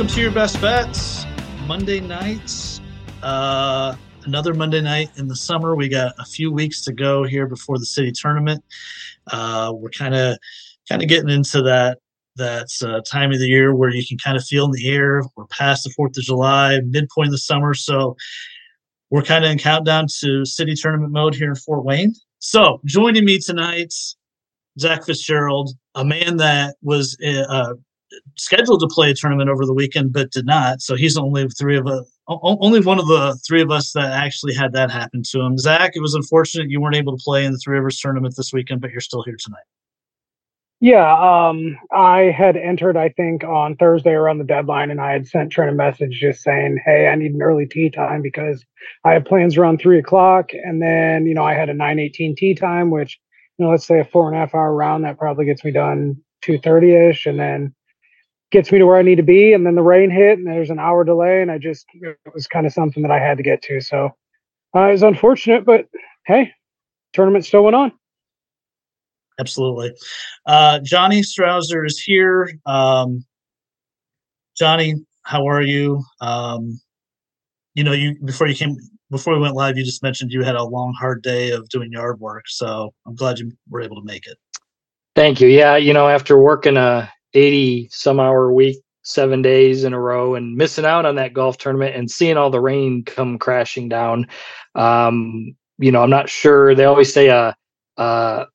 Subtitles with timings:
[0.00, 1.26] Welcome to your best bets.
[1.66, 2.80] Monday nights.
[3.22, 5.74] Uh, another Monday night in the summer.
[5.74, 8.64] We got a few weeks to go here before the city tournament.
[9.26, 10.38] Uh, we're kind of
[10.88, 11.98] kind of getting into that
[12.36, 15.22] that a time of the year where you can kind of feel in the air.
[15.36, 18.16] We're past the Fourth of July, midpoint of the summer, so
[19.10, 22.14] we're kind of in countdown to city tournament mode here in Fort Wayne.
[22.38, 23.92] So joining me tonight,
[24.78, 27.74] Zach Fitzgerald, a man that was uh, uh
[28.36, 30.80] scheduled to play a tournament over the weekend but did not.
[30.80, 34.12] So he's only three of uh, us, only one of the three of us that
[34.12, 35.58] actually had that happen to him.
[35.58, 38.52] Zach, it was unfortunate you weren't able to play in the Three Rivers tournament this
[38.52, 39.64] weekend, but you're still here tonight.
[40.82, 45.26] Yeah, um, I had entered, I think, on Thursday around the deadline, and I had
[45.26, 48.64] sent Trent a message just saying, "Hey, I need an early tee time because
[49.04, 52.34] I have plans around three o'clock." And then, you know, I had a nine eighteen
[52.34, 53.20] tee time, which,
[53.58, 55.70] you know, let's say a four and a half hour round that probably gets me
[55.70, 57.74] done two thirty ish, and then
[58.52, 59.52] gets me to where I need to be.
[59.52, 62.46] And then the rain hit, and there's an hour delay, and I just it was
[62.46, 63.80] kind of something that I had to get to.
[63.82, 64.16] So
[64.76, 65.86] uh, it was unfortunate, but
[66.26, 66.52] hey,
[67.14, 67.92] tournament still went on.
[69.40, 69.92] Absolutely.
[70.44, 72.50] Uh, Johnny Strouser is here.
[72.66, 73.24] Um,
[74.56, 76.04] Johnny, how are you?
[76.20, 76.78] Um,
[77.74, 78.76] you know, you before you came
[79.10, 81.90] before we went live, you just mentioned you had a long, hard day of doing
[81.90, 82.44] yard work.
[82.48, 84.36] So I'm glad you were able to make it.
[85.16, 85.48] Thank you.
[85.48, 90.34] Yeah, you know, after working a 80 some hour week, seven days in a row,
[90.34, 94.26] and missing out on that golf tournament and seeing all the rain come crashing down,
[94.74, 96.74] um, you know, I'm not sure.
[96.74, 97.56] They always say a,
[97.96, 98.46] a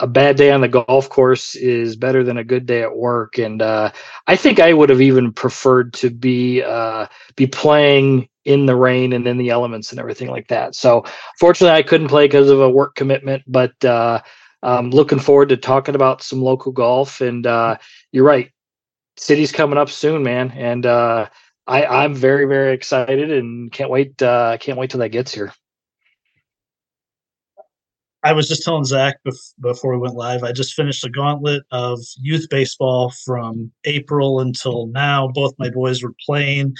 [0.00, 3.38] a bad day on the golf course is better than a good day at work.
[3.38, 3.90] And uh,
[4.26, 9.12] i think i would have even preferred to be uh, be playing in the rain
[9.12, 10.74] and in the elements and everything like that.
[10.74, 11.04] So
[11.38, 14.20] fortunately i couldn't play because of a work commitment but uh,
[14.62, 17.20] i'm looking forward to talking about some local golf.
[17.20, 17.78] And uh,
[18.12, 18.50] you're right.
[19.16, 20.52] City's coming up soon man.
[20.52, 21.28] And uh,
[21.66, 25.52] I, i'm very very excited and can't wait uh, can't wait till that gets here
[28.28, 30.42] I was just telling Zach bef- before we went live.
[30.42, 35.28] I just finished a gauntlet of youth baseball from April until now.
[35.28, 36.74] Both my boys were playing.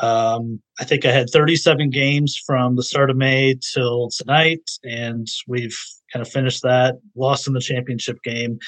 [0.00, 5.26] Um, I think I had 37 games from the start of May till tonight, and
[5.46, 5.76] we've
[6.10, 6.94] kind of finished that.
[7.14, 8.58] Lost in the championship game.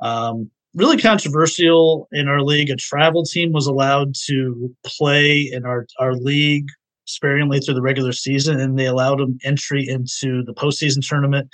[0.00, 2.68] Um, really controversial in our league.
[2.68, 6.68] A travel team was allowed to play in our our league
[7.12, 11.48] sparingly through the regular season, and they allowed them entry into the postseason tournament.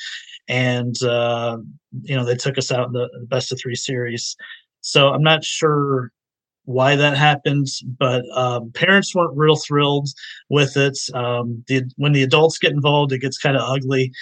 [0.48, 1.58] And uh,
[2.02, 4.36] you know they took us out in the, best of three series.
[4.80, 6.10] So I'm not sure
[6.64, 10.08] why that happens, but um, parents weren't real thrilled
[10.50, 10.98] with it.
[11.14, 14.12] Um, the, when the adults get involved, it gets kind of ugly,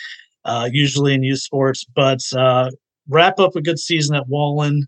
[0.44, 1.84] uh, usually in youth sports.
[1.84, 2.70] But uh,
[3.08, 4.86] wrap up a good season at Wallen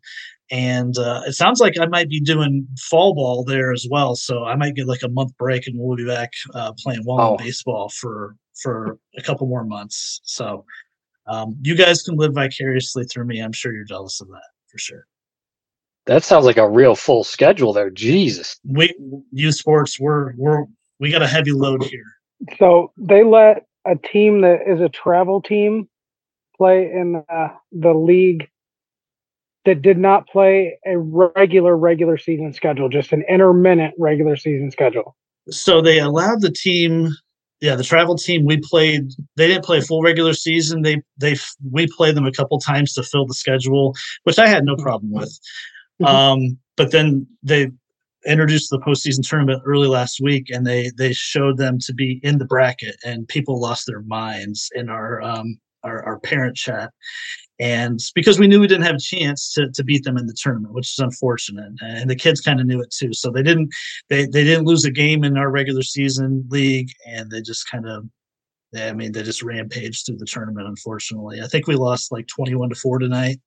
[0.50, 4.14] and uh, it sounds like I might be doing fall ball there as well.
[4.14, 7.34] So I might get like a month break, and we'll be back uh, playing Wallen
[7.34, 7.36] oh.
[7.36, 10.20] baseball for for a couple more months.
[10.24, 10.64] So
[11.26, 13.40] um, you guys can live vicariously through me.
[13.40, 15.06] I'm sure you're jealous of that for sure.
[16.06, 17.90] That sounds like a real full schedule there.
[17.90, 18.94] Jesus, we
[19.30, 20.64] youth sports we're we're
[20.98, 22.06] we got a heavy load here.
[22.58, 25.88] So they let a team that is a travel team
[26.56, 28.48] play in uh, the league
[29.68, 35.14] that did not play a regular regular season schedule, just an intermittent regular season schedule.
[35.50, 37.10] So they allowed the team,
[37.60, 38.46] yeah, the travel team.
[38.46, 39.12] We played.
[39.36, 40.82] They didn't play a full regular season.
[40.82, 41.36] They they
[41.70, 45.12] we played them a couple times to fill the schedule, which I had no problem
[45.12, 45.38] with.
[46.00, 46.04] Mm-hmm.
[46.06, 47.70] Um, but then they
[48.26, 52.38] introduced the postseason tournament early last week, and they they showed them to be in
[52.38, 56.90] the bracket, and people lost their minds in our um, our, our parent chat
[57.60, 60.36] and because we knew we didn't have a chance to, to beat them in the
[60.40, 61.72] tournament which is unfortunate.
[61.80, 63.12] And the kids kind of knew it too.
[63.12, 63.70] So they didn't
[64.08, 67.88] they, they didn't lose a game in our regular season league and they just kind
[67.88, 68.04] of
[68.76, 71.40] i mean they just rampaged through the tournament unfortunately.
[71.42, 73.40] I think we lost like 21 to 4 tonight.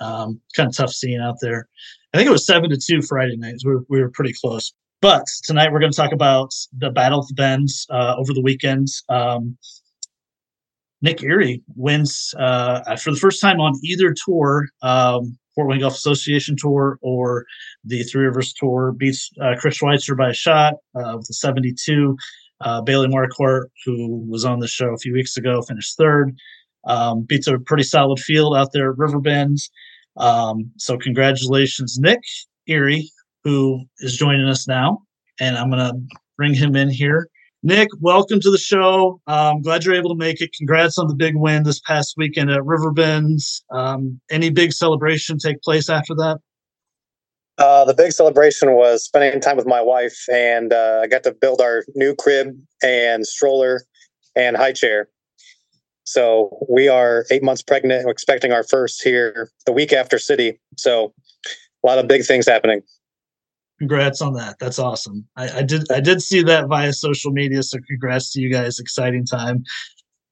[0.00, 1.68] Um, kind of tough seeing out there.
[2.14, 4.72] I think it was 7 to 2 friday nights we were, we were pretty close.
[5.02, 8.42] But tonight we're going to talk about the battle of the bends uh, over the
[8.42, 8.88] weekend.
[9.08, 9.56] Um,
[11.02, 15.94] Nick Ihrie wins uh, for the first time on either tour, um, Fort Wayne Golf
[15.94, 17.44] Association Tour or
[17.84, 22.16] the Three Rivers Tour, beats uh, Chris Schweitzer by a shot uh, with a 72.
[22.60, 26.36] Uh, Bailey Marquardt, who was on the show a few weeks ago, finished third.
[26.84, 29.58] Um, beats a pretty solid field out there at Riverbend.
[30.16, 32.20] Um, so congratulations, Nick
[32.68, 33.04] Ihrie.
[33.44, 35.02] who is joining us now,
[35.40, 37.28] and I'm going to bring him in here.
[37.62, 39.20] Nick, welcome to the show.
[39.26, 40.54] I'm um, glad you're able to make it.
[40.56, 43.62] Congrats on the big win this past weekend at Riverbends.
[43.70, 46.38] Um, any big celebration take place after that?
[47.58, 51.32] Uh, the big celebration was spending time with my wife, and uh, I got to
[51.32, 52.48] build our new crib
[52.82, 53.82] and stroller
[54.34, 55.10] and high chair.
[56.04, 60.58] So we are eight months pregnant, We're expecting our first here the week after City.
[60.78, 61.12] So
[61.84, 62.80] a lot of big things happening.
[63.80, 64.58] Congrats on that.
[64.60, 65.26] That's awesome.
[65.36, 67.62] I, I did I did see that via social media.
[67.62, 68.78] So congrats to you guys.
[68.78, 69.64] Exciting time.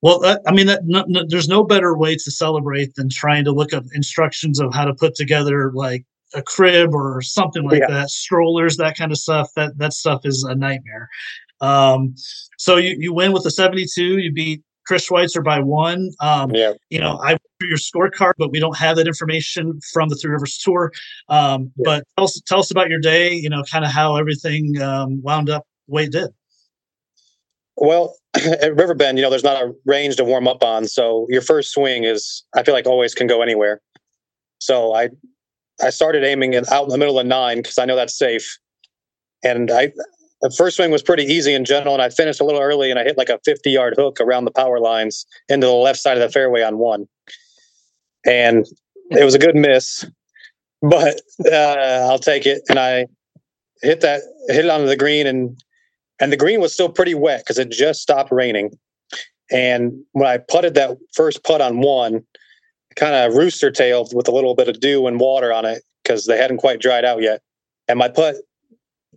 [0.02, 3.44] Well, that, I mean, that, no, no, there's no better way to celebrate than trying
[3.44, 6.04] to look up instructions of how to put together like
[6.34, 7.88] a crib or something like yeah.
[7.88, 9.50] that, strollers, that kind of stuff.
[9.56, 11.08] That that stuff is a nightmare.
[11.62, 12.14] Um,
[12.58, 14.18] so you you win with a 72.
[14.18, 16.10] You beat Chris Schweitzer by one.
[16.18, 16.72] Um, yeah.
[16.88, 20.56] You know, I your scorecard, but we don't have that information from the Three Rivers
[20.58, 20.92] Tour.
[21.28, 21.82] Um, yeah.
[21.84, 23.34] But tell us, tell us about your day.
[23.34, 26.30] You know, kind of how everything um, wound up the way it did.
[27.76, 31.42] Well, at Riverbend, you know, there's not a range to warm up on, so your
[31.42, 33.80] first swing is, I feel like, always can go anywhere.
[34.58, 35.10] So I
[35.82, 38.58] I started aiming it out in the middle of nine because I know that's safe.
[39.44, 39.92] And I,
[40.40, 42.98] the first swing was pretty easy and gentle, and I finished a little early, and
[42.98, 46.16] I hit like a 50 yard hook around the power lines into the left side
[46.16, 47.06] of the fairway on one.
[48.24, 48.66] And
[49.10, 50.04] it was a good miss,
[50.82, 51.20] but
[51.50, 52.62] uh, I'll take it.
[52.68, 53.06] And I
[53.82, 55.60] hit that, hit it onto the green, and
[56.20, 58.76] and the green was still pretty wet because it just stopped raining.
[59.50, 62.24] And when I putted that first putt on one,
[62.96, 66.26] kind of rooster tailed with a little bit of dew and water on it because
[66.26, 67.40] they hadn't quite dried out yet.
[67.86, 68.36] And my putt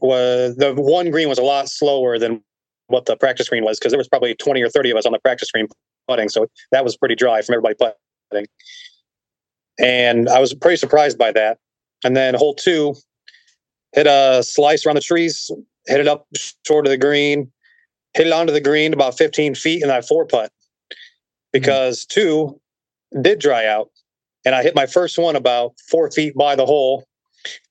[0.01, 2.43] was the one green was a lot slower than
[2.87, 5.11] what the practice green was because there was probably 20 or 30 of us on
[5.11, 5.67] the practice green
[6.07, 6.29] putting.
[6.29, 7.75] So that was pretty dry from everybody
[8.29, 8.47] putting.
[9.79, 11.57] And I was pretty surprised by that.
[12.03, 12.95] And then hole two,
[13.93, 15.49] hit a slice around the trees,
[15.87, 16.27] hit it up
[16.65, 17.51] short of the green,
[18.13, 20.51] hit it onto the green about 15 feet, and I four putt
[21.53, 22.21] because mm-hmm.
[22.21, 22.61] two,
[23.21, 23.89] did dry out.
[24.45, 27.05] And I hit my first one about four feet by the hole.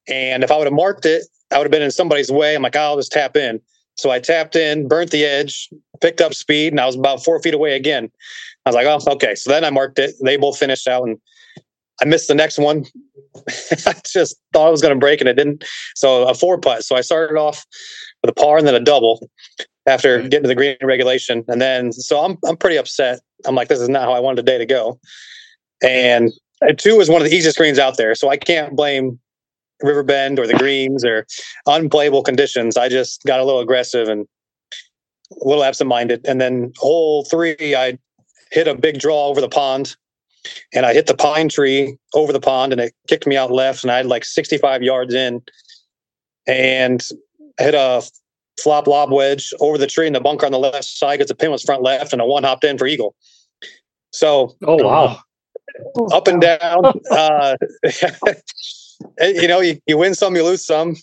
[0.09, 2.55] And if I would have marked it, I would have been in somebody's way.
[2.55, 3.61] I'm like, I'll just tap in.
[3.97, 5.69] So I tapped in, burnt the edge,
[6.00, 8.11] picked up speed, and I was about four feet away again.
[8.64, 9.35] I was like, oh, okay.
[9.35, 10.14] So then I marked it.
[10.23, 11.19] They both finished out, and
[12.00, 12.87] I missed the next one.
[13.87, 15.64] I just thought I was going to break, and it didn't.
[15.94, 16.85] So a four putt.
[16.85, 17.67] So I started off
[18.23, 19.29] with a par and then a double
[19.87, 20.29] after mm-hmm.
[20.29, 23.20] getting to the green regulation, and then so I'm I'm pretty upset.
[23.47, 24.99] I'm like, this is not how I wanted the day to go.
[25.82, 26.32] And
[26.76, 28.14] two is one of the easiest greens out there.
[28.14, 29.19] So I can't blame
[29.82, 31.27] Riverbend or the greens or
[31.67, 32.77] unplayable conditions.
[32.77, 34.27] I just got a little aggressive and
[35.32, 36.25] a little absent minded.
[36.27, 37.99] And then hole three, I
[38.50, 39.97] hit a big draw over the pond
[40.73, 43.85] and I hit the pine tree over the pond and it kicked me out left.
[43.85, 45.43] And I had like 65 yards in
[46.47, 47.06] and
[47.59, 48.03] I hit a
[48.61, 51.35] flop lob wedge over the tree in the bunker on the left side because the
[51.35, 53.15] pin was front left and a one hopped in for eagle.
[54.12, 55.23] So, oh, wow
[56.12, 56.93] up and down.
[57.11, 57.56] Uh,
[59.20, 60.97] you know, you, you win some, you lose some.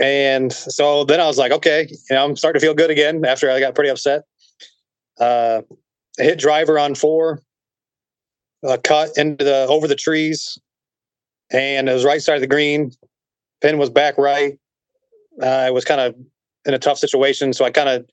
[0.00, 3.24] And so then I was like, okay, you know, I'm starting to feel good again
[3.24, 4.22] after I got pretty upset.
[5.18, 5.62] Uh,
[6.16, 7.42] hit driver on four,
[8.66, 10.58] uh, cut into the over the trees,
[11.50, 12.92] and it was right side of the green.
[13.60, 14.56] Pin was back right.
[15.42, 16.14] Uh, I was kind of
[16.64, 18.08] in a tough situation, so I kind of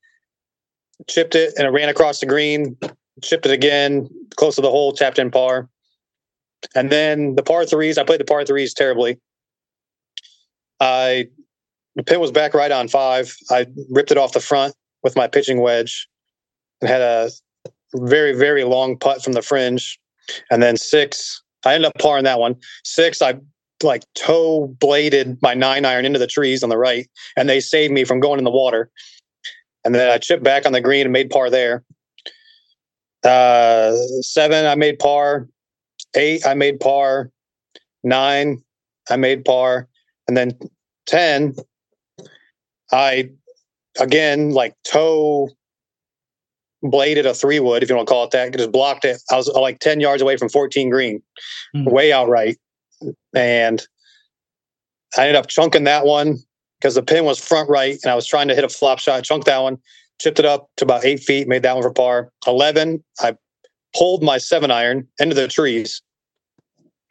[1.08, 2.77] chipped it and it ran across the green,
[3.22, 5.70] chipped it again, close to the hole, tapped in par.
[6.74, 9.19] And then the par threes, I played the par threes terribly.
[10.79, 11.27] I
[11.95, 13.36] the pin was back right on five.
[13.50, 16.07] I ripped it off the front with my pitching wedge
[16.81, 17.31] and had a
[17.95, 19.98] very, very long putt from the fringe.
[20.51, 22.55] And then six, I ended up parring that one.
[22.84, 23.36] Six, I
[23.84, 27.07] like toe bladed my nine iron into the trees on the right,
[27.38, 28.89] and they saved me from going in the water.
[29.84, 31.84] And then I chipped back on the green and made par there.
[33.24, 35.48] Uh, seven, I made par
[36.15, 37.31] eight, I made par.
[38.03, 38.62] Nine,
[39.10, 39.88] I made par.
[40.27, 40.57] And then
[41.07, 41.55] 10,
[42.91, 43.29] I
[44.00, 45.50] again like toe
[46.84, 49.22] bladed a three wood, if you want to call it that, just blocked it.
[49.31, 51.22] I was like 10 yards away from 14 green,
[51.75, 51.91] mm.
[51.91, 52.57] way outright.
[53.36, 53.86] And
[55.17, 56.38] I ended up chunking that one
[56.79, 59.24] because the pin was front right and I was trying to hit a flop shot,
[59.24, 59.77] chunked that one,
[60.22, 62.29] chipped it up to about eight feet, made that one for par.
[62.48, 63.36] 11, I
[63.95, 66.01] pulled my seven iron into the trees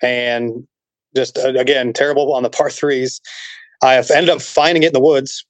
[0.04, 0.66] and
[1.16, 3.20] just uh, again terrible on the par threes.
[3.82, 5.44] I ended up finding it in the woods,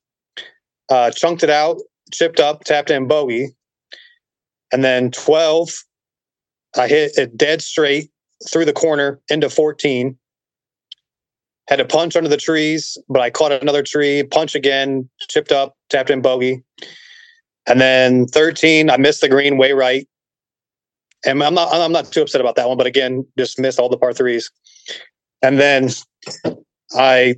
[0.90, 1.78] uh, chunked it out,
[2.12, 3.48] chipped up, tapped in bogey,
[4.72, 5.70] and then twelve.
[6.76, 8.10] I hit it dead straight
[8.48, 10.18] through the corner into fourteen,
[11.68, 15.76] had to punch under the trees, but I caught another tree, punch again, chipped up,
[15.90, 16.62] tapped in bogey.
[17.66, 20.06] And then 13, I missed the green way right.
[21.26, 23.88] And I'm not I'm not too upset about that one, but again, just missed all
[23.88, 24.50] the par threes.
[25.42, 25.90] And then
[26.94, 27.36] I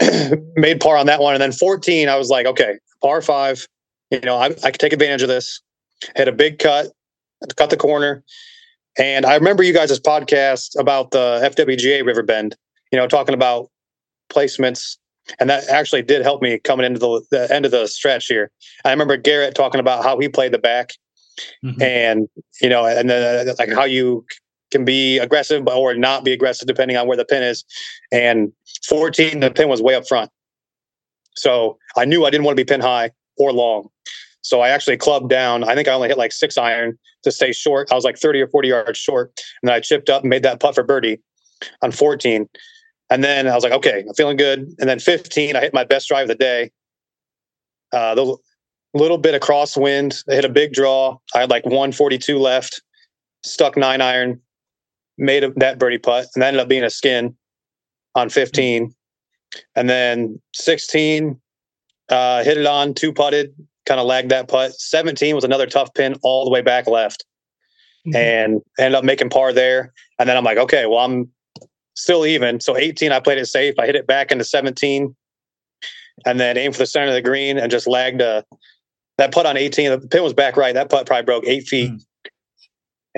[0.56, 1.34] made par on that one.
[1.34, 3.66] And then 14, I was like, okay, par five,
[4.10, 5.60] you know, I, I could take advantage of this.
[6.16, 6.88] Hit a big cut,
[7.56, 8.22] cut the corner.
[8.98, 12.56] And I remember you guys' podcast about the FWGA Riverbend,
[12.92, 13.68] you know, talking about
[14.30, 14.96] placements.
[15.38, 18.50] And that actually did help me coming into the, the end of the stretch here.
[18.84, 20.92] I remember Garrett talking about how he played the back
[21.64, 21.80] mm-hmm.
[21.82, 22.28] and,
[22.60, 24.24] you know, and then uh, like how you
[24.70, 27.64] can be aggressive or not be aggressive depending on where the pin is.
[28.12, 28.52] And
[28.88, 30.30] 14, the pin was way up front.
[31.36, 33.88] So I knew I didn't want to be pin high or long.
[34.42, 35.64] So I actually clubbed down.
[35.64, 37.90] I think I only hit like six iron to stay short.
[37.90, 39.32] I was like 30 or 40 yards short.
[39.62, 41.20] And then I chipped up and made that putt for birdie
[41.82, 42.48] on 14.
[43.10, 44.74] And then I was like, okay, I'm feeling good.
[44.78, 46.70] And then 15, I hit my best drive of the day.
[47.92, 48.36] Uh, the
[48.94, 51.18] little bit of crosswind, I hit a big draw.
[51.34, 52.82] I had like 142 left,
[53.44, 54.40] stuck nine iron,
[55.16, 57.36] made a, that birdie putt, and that ended up being a skin
[58.14, 58.94] on 15.
[59.76, 61.40] And then 16,
[62.10, 63.54] uh, hit it on, two putted,
[63.86, 64.72] kind of lagged that putt.
[64.72, 67.24] 17 was another tough pin all the way back left
[68.06, 68.16] mm-hmm.
[68.16, 69.92] and ended up making par there.
[70.18, 71.30] And then I'm like, okay, well, I'm
[71.96, 72.60] still even.
[72.60, 73.74] So 18, I played it safe.
[73.78, 75.14] I hit it back into 17
[76.26, 78.44] and then aimed for the center of the green and just lagged a,
[79.18, 79.90] that putt on 18.
[79.90, 80.74] The pin was back right.
[80.74, 81.90] That putt probably broke eight feet.
[81.90, 82.04] Mm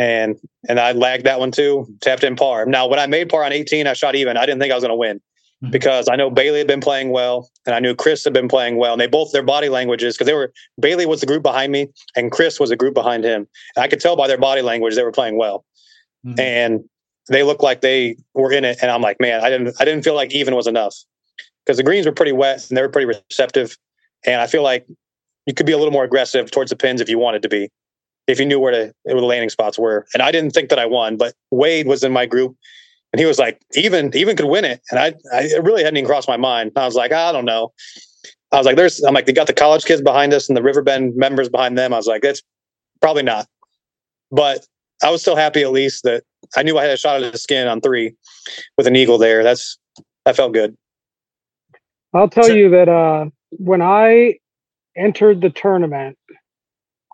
[0.00, 0.36] and
[0.68, 1.86] and I lagged that one too.
[2.00, 2.64] Tapped in par.
[2.66, 4.36] Now when I made par on 18, I shot even.
[4.36, 5.70] I didn't think I was going to win mm-hmm.
[5.70, 8.76] because I know Bailey had been playing well, and I knew Chris had been playing
[8.76, 11.70] well, and they both their body languages because they were Bailey was the group behind
[11.72, 13.46] me, and Chris was a group behind him.
[13.76, 15.64] And I could tell by their body language they were playing well,
[16.24, 16.40] mm-hmm.
[16.40, 16.84] and
[17.28, 18.78] they looked like they were in it.
[18.80, 20.96] And I'm like, man, I didn't I didn't feel like even was enough
[21.66, 23.76] because the greens were pretty wet and they were pretty receptive,
[24.24, 24.86] and I feel like
[25.50, 27.68] you could be a little more aggressive towards the pins if you wanted to be
[28.28, 30.06] if you knew where to where the landing spots were.
[30.14, 32.56] And I didn't think that I won, but Wade was in my group
[33.12, 34.80] and he was like, even even could win it.
[34.92, 36.70] And I I it really hadn't even crossed my mind.
[36.76, 37.72] I was like, I don't know.
[38.52, 40.62] I was like, there's I'm like, they got the college kids behind us and the
[40.62, 41.92] Riverbend members behind them.
[41.92, 42.42] I was like, that's
[43.00, 43.48] probably not.
[44.30, 44.64] But
[45.02, 46.22] I was still happy at least that
[46.56, 48.14] I knew I had a shot at the skin on three
[48.78, 49.42] with an eagle there.
[49.42, 49.76] That's
[50.26, 50.76] that felt good.
[52.14, 53.26] I'll tell so, you that uh,
[53.58, 54.39] when I
[55.00, 56.18] entered the tournament,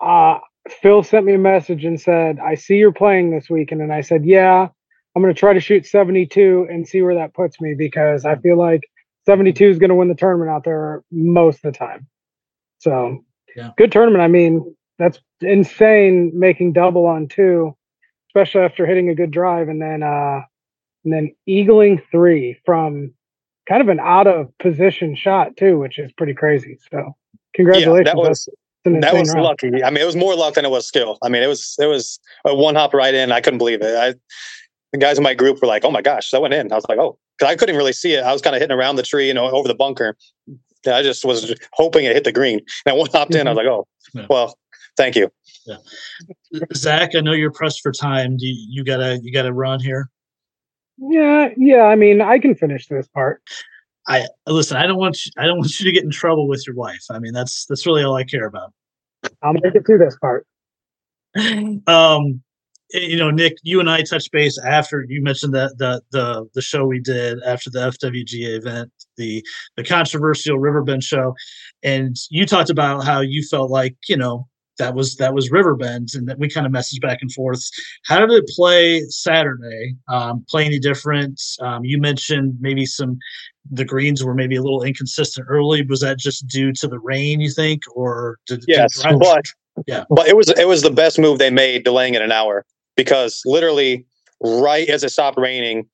[0.00, 0.38] uh,
[0.82, 3.82] Phil sent me a message and said, I see you're playing this weekend.
[3.82, 4.68] And I said, Yeah,
[5.14, 8.36] I'm going to try to shoot 72 and see where that puts me because I
[8.36, 8.82] feel like
[9.26, 12.06] 72 is going to win the tournament out there most of the time.
[12.78, 13.24] So,
[13.56, 13.70] yeah.
[13.76, 14.22] good tournament.
[14.22, 17.74] I mean, that's insane making double on two,
[18.28, 20.40] especially after hitting a good drive and then, uh,
[21.04, 23.14] and then eagling three from
[23.68, 26.78] kind of an out of position shot too, which is pretty crazy.
[26.92, 27.16] So,
[27.56, 28.06] congratulations.
[28.06, 28.48] Yeah, that was
[28.84, 29.44] that was round.
[29.44, 29.82] lucky.
[29.82, 31.18] I mean, it was more luck than it was skill.
[31.22, 33.32] I mean, it was it was a one hop right in.
[33.32, 33.96] I couldn't believe it.
[33.96, 34.14] I,
[34.92, 36.86] the guys in my group were like, "Oh my gosh, that went in!" I was
[36.88, 38.22] like, "Oh," because I couldn't really see it.
[38.22, 40.16] I was kind of hitting around the tree, you know, over the bunker.
[40.86, 42.60] I just was hoping it hit the green.
[42.84, 43.48] And I one hopped in.
[43.48, 43.66] I was mm-hmm.
[43.66, 44.26] like, "Oh, yeah.
[44.30, 44.58] well,
[44.96, 45.30] thank you."
[45.66, 45.76] Yeah.
[46.74, 48.36] Zach, I know you're pressed for time.
[48.36, 50.10] Do you, you gotta you gotta run here?
[50.98, 51.82] Yeah, yeah.
[51.82, 53.42] I mean, I can finish this part.
[54.08, 54.76] I listen.
[54.76, 55.32] I don't want you.
[55.36, 57.04] I don't want you to get in trouble with your wife.
[57.10, 58.72] I mean, that's that's really all I care about.
[59.42, 60.46] I'll make it through this part.
[61.86, 62.42] um,
[62.92, 66.62] you know, Nick, you and I touched base after you mentioned that the the the
[66.62, 69.44] show we did after the FWGA event, the
[69.76, 71.34] the controversial Riverbend show,
[71.82, 74.46] and you talked about how you felt like you know
[74.78, 77.62] that was that was Riverbend, and that we kind of messaged back and forth.
[78.04, 79.96] How did it play Saturday?
[80.08, 81.40] Um, play any different?
[81.60, 83.18] Um, you mentioned maybe some
[83.70, 85.82] the greens were maybe a little inconsistent early.
[85.82, 87.40] Was that just due to the rain?
[87.40, 89.44] You think, or did yes, did but
[89.86, 92.64] yeah, but it was it was the best move they made, delaying it an hour
[92.96, 94.04] because literally
[94.40, 95.86] right as it stopped raining,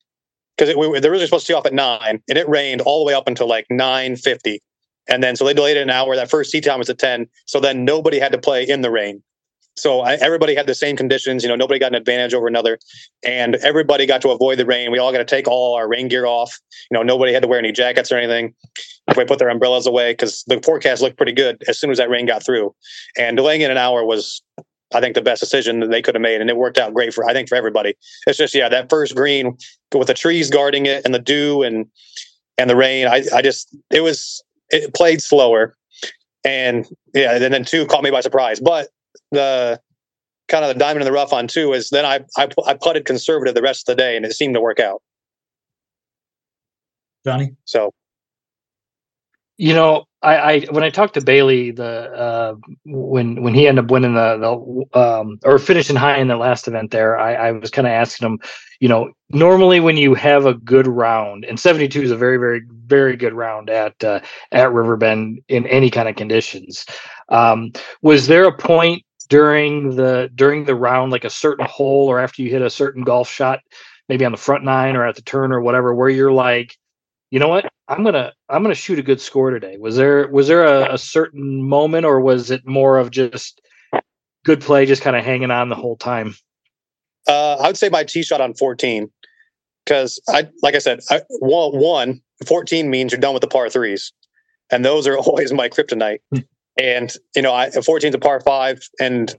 [0.56, 3.00] because we, they were really supposed to tee off at nine, and it rained all
[3.00, 4.60] the way up until like nine fifty.
[5.12, 6.16] And then so they delayed it an hour.
[6.16, 7.28] That first tee time was at 10.
[7.44, 9.22] So then nobody had to play in the rain.
[9.76, 11.42] So I, everybody had the same conditions.
[11.42, 12.78] You know, nobody got an advantage over another,
[13.22, 14.90] and everybody got to avoid the rain.
[14.90, 16.58] We all got to take all our rain gear off.
[16.90, 18.54] You know, nobody had to wear any jackets or anything.
[19.16, 22.10] We put their umbrellas away because the forecast looked pretty good as soon as that
[22.10, 22.74] rain got through.
[23.18, 24.42] And delaying it an hour was,
[24.94, 27.12] I think, the best decision that they could have made, and it worked out great
[27.12, 27.94] for I think for everybody.
[28.26, 29.56] It's just yeah, that first green
[29.94, 31.86] with the trees guarding it and the dew and
[32.58, 33.06] and the rain.
[33.06, 34.42] I I just it was
[34.72, 35.76] it played slower,
[36.44, 38.58] and yeah, and then two caught me by surprise.
[38.60, 38.88] But
[39.30, 39.80] the
[40.48, 43.04] kind of the diamond in the rough on two is then I I, I putted
[43.04, 45.02] conservative the rest of the day, and it seemed to work out.
[47.24, 47.54] Johnny.
[47.64, 47.92] So
[49.62, 52.54] you know, I, I when I talked to Bailey the uh,
[52.84, 54.36] when when he ended up winning the
[54.92, 57.92] the um, or finishing high in the last event there, I, I was kind of
[57.92, 58.40] asking him,
[58.80, 62.38] you know, normally when you have a good round, and seventy two is a very
[62.38, 64.18] very very good round at uh,
[64.50, 66.84] at Riverbend in any kind of conditions.
[67.28, 67.70] Um,
[68.02, 72.42] was there a point during the during the round, like a certain hole, or after
[72.42, 73.60] you hit a certain golf shot,
[74.08, 76.76] maybe on the front nine or at the turn or whatever, where you're like,
[77.30, 80.48] you know what i'm gonna i'm gonna shoot a good score today was there was
[80.48, 83.60] there a, a certain moment or was it more of just
[84.44, 86.34] good play just kind of hanging on the whole time
[87.28, 89.10] uh, i would say my tee shot on 14
[89.84, 93.68] because i like i said I, one, one 14 means you're done with the par
[93.68, 94.12] threes
[94.70, 96.40] and those are always my kryptonite hmm.
[96.78, 99.36] and you know I, 14 is a par five and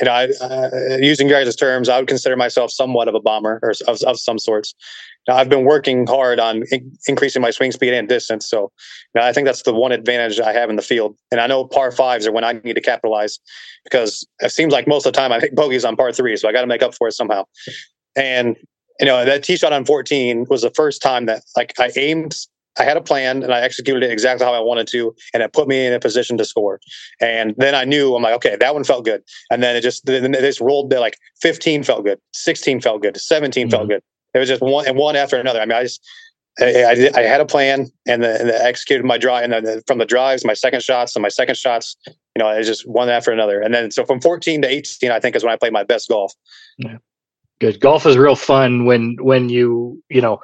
[0.00, 3.20] you know, I, uh, using your guys' terms, I would consider myself somewhat of a
[3.20, 4.74] bomber or of, of some sorts.
[5.26, 8.48] Now, I've been working hard on in- increasing my swing speed and distance.
[8.48, 8.70] So
[9.18, 11.16] I think that's the one advantage I have in the field.
[11.30, 13.38] And I know par fives are when I need to capitalize
[13.84, 16.36] because it seems like most of the time I make bogeys on par three.
[16.36, 17.44] So I got to make up for it somehow.
[18.16, 18.56] And,
[19.00, 22.36] you know, that tee shot on 14 was the first time that like I aimed
[22.78, 25.52] I had a plan and I executed it exactly how I wanted to, and it
[25.52, 26.80] put me in a position to score.
[27.20, 29.22] And then I knew I'm like, okay, that one felt good.
[29.50, 30.92] And then it just then it just rolled.
[30.92, 33.70] Like 15 felt good, 16 felt good, 17 mm-hmm.
[33.70, 34.02] felt good.
[34.34, 35.60] It was just one and one after another.
[35.60, 36.04] I mean, I just
[36.60, 40.04] I, I, I had a plan and, then, executed my drive and the, from the
[40.04, 43.60] drives, my second shots and my second shots, you know, it's just one after another.
[43.60, 46.08] And then so from 14 to 18, I think is when I played my best
[46.08, 46.32] golf.
[46.78, 46.98] Yeah.
[47.60, 47.80] Good.
[47.80, 50.40] Golf is real fun when when you you know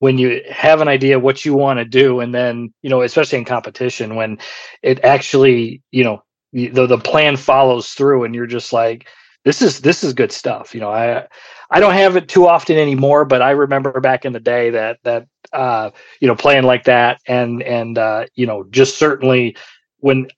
[0.00, 3.38] when you have an idea what you want to do and then you know especially
[3.38, 4.38] in competition when
[4.82, 9.08] it actually you know the the plan follows through and you're just like
[9.44, 11.26] this is this is good stuff you know i
[11.70, 14.98] I don't have it too often anymore, but I remember back in the day that
[15.04, 19.56] that uh, you know playing like that, and and uh, you know just certainly
[19.98, 20.28] when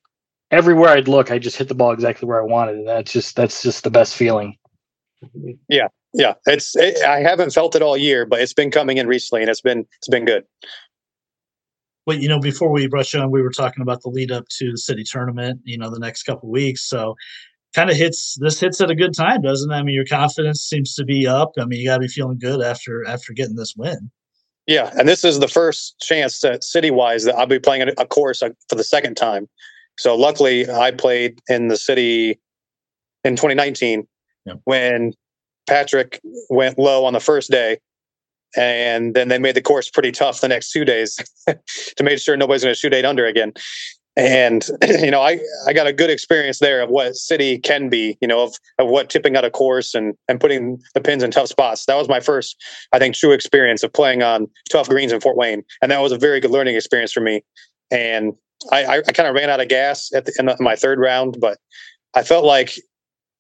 [0.51, 3.37] everywhere I'd look, I just hit the ball exactly where I wanted, and that's just
[3.37, 4.57] that's just the best feeling.
[5.69, 9.07] Yeah, yeah, it's it, I haven't felt it all year, but it's been coming in
[9.07, 10.45] recently, and it's been it's been good.
[12.07, 14.73] Well, you know, before we rush on, we were talking about the lead up to
[14.73, 15.61] the city tournament.
[15.65, 16.89] You know, the next couple weeks.
[16.89, 17.15] So
[17.75, 19.75] kind of hits this hits at a good time, doesn't it?
[19.75, 21.53] I mean, your confidence seems to be up.
[21.59, 24.11] I mean, you got to be feeling good after after getting this win.
[24.67, 28.07] Yeah, and this is the first chance that city wise that I'll be playing a
[28.07, 29.49] course uh, for the second time.
[29.99, 32.39] So luckily, I played in the city
[33.25, 34.07] in 2019
[34.47, 34.55] yeah.
[34.65, 35.13] when
[35.69, 37.79] Patrick went low on the first day,
[38.57, 41.19] and then they made the course pretty tough the next two days
[41.97, 43.53] to make sure nobody's going to shoot eight under again
[44.21, 44.69] and
[45.01, 48.29] you know i i got a good experience there of what city can be you
[48.29, 51.49] know of, of what tipping out a course and and putting the pins in tough
[51.49, 51.87] spots.
[51.87, 52.57] That was my first
[52.93, 55.63] i think true experience of playing on tough greens in fort wayne.
[55.81, 57.43] And that was a very good learning experience for me.
[57.91, 58.35] And
[58.71, 60.99] i i, I kind of ran out of gas at the end of my third
[60.99, 61.59] round but
[62.15, 62.75] i felt like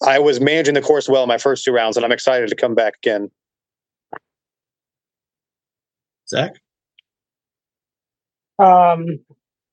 [0.07, 2.57] i was managing the course well in my first two rounds and i'm excited to
[2.57, 3.31] come back again.
[6.29, 6.53] Zach?
[8.59, 9.19] Um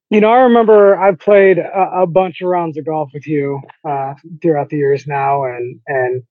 [0.10, 3.62] you know, I remember I've played a, a bunch of rounds of golf with you
[3.88, 6.24] uh, throughout the years now, and and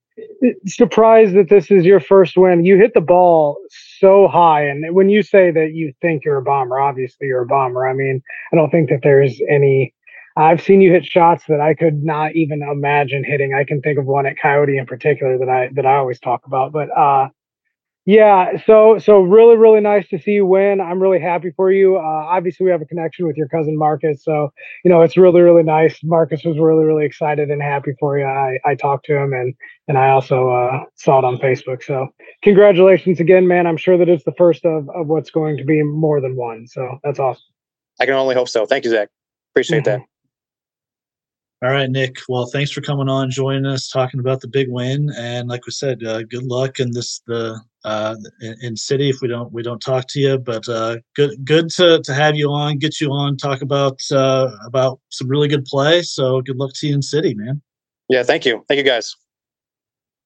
[0.65, 2.65] surprised that this is your first win.
[2.65, 3.57] You hit the ball
[3.99, 7.47] so high, and when you say that you think you're a bomber, obviously you're a
[7.47, 7.87] bomber.
[7.87, 9.93] I mean, I don't think that there's any.
[10.35, 13.53] I've seen you hit shots that I could not even imagine hitting.
[13.55, 16.45] I can think of one at Coyote in particular that I that I always talk
[16.47, 17.29] about, but uh,
[18.07, 20.79] yeah, so so really really nice to see you win.
[20.79, 21.97] I'm really happy for you.
[21.97, 24.53] Uh, obviously, we have a connection with your cousin Marcus, so
[24.85, 26.01] you know it's really really nice.
[26.05, 28.23] Marcus was really really excited and happy for you.
[28.23, 29.53] I I talked to him and
[29.89, 31.83] and I also uh, saw it on Facebook.
[31.83, 32.07] So
[32.43, 33.67] congratulations again, man.
[33.67, 36.65] I'm sure that it's the first of of what's going to be more than one.
[36.65, 37.43] So that's awesome.
[37.99, 38.65] I can only hope so.
[38.65, 39.09] Thank you, Zach.
[39.51, 39.99] Appreciate mm-hmm.
[39.99, 41.67] that.
[41.67, 42.17] All right, Nick.
[42.29, 45.71] Well, thanks for coming on, joining us, talking about the big win, and like we
[45.71, 49.09] said, uh, good luck in this the uh, in, in, city.
[49.09, 52.35] If we don't we don't talk to you, but uh, good good to, to have
[52.35, 56.01] you on, get you on, talk about uh, about some really good play.
[56.01, 57.61] So good luck to you in city, man.
[58.09, 59.15] Yeah, thank you, thank you guys.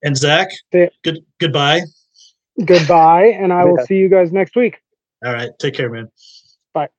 [0.03, 1.81] And Zach, good goodbye.
[2.65, 4.79] Goodbye, and I will see you guys next week.
[5.23, 6.07] All right, take care, man.
[6.73, 6.89] Bye.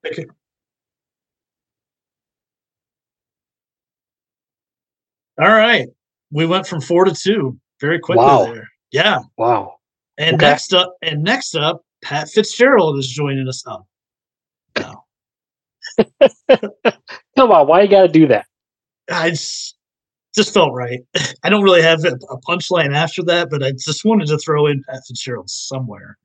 [5.41, 5.89] All right.
[6.31, 8.45] We went from four to two very quickly wow.
[8.45, 8.69] there.
[8.93, 9.21] Yeah.
[9.37, 9.79] Wow.
[10.23, 10.47] And okay.
[10.47, 13.85] next up, and next up, Pat Fitzgerald is joining us up.
[14.79, 15.05] No.
[17.37, 18.47] Come on, why you got to do that?
[19.11, 19.77] I just,
[20.33, 21.01] just felt right.
[21.43, 22.17] I don't really have a
[22.49, 26.17] punchline after that, but I just wanted to throw in Pat Fitzgerald somewhere.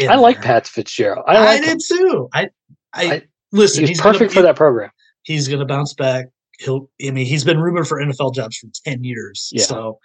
[0.00, 1.24] I like Pat Fitzgerald.
[1.28, 2.28] I, like I did too.
[2.32, 2.48] I,
[2.92, 3.82] I, I- listen.
[3.82, 4.90] He's, He's, perfect gonna, for that program.
[5.22, 6.26] He's going to bounce back.
[6.58, 6.90] He'll.
[7.06, 9.62] I mean, he's been rumored for NFL jobs for ten years, Yeah.
[9.62, 10.00] so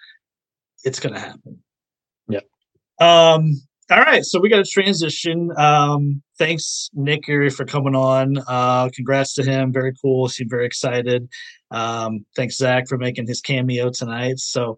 [0.83, 1.63] it's going to happen.
[2.99, 3.61] Um.
[3.91, 5.49] All right, so we got a transition.
[5.57, 8.37] Um, thanks, Nick Ihrie, for coming on.
[8.47, 9.73] Uh, congrats to him.
[9.73, 10.29] Very cool.
[10.29, 11.27] Seemed very excited.
[11.71, 14.37] Um, thanks, Zach, for making his cameo tonight.
[14.37, 14.77] So,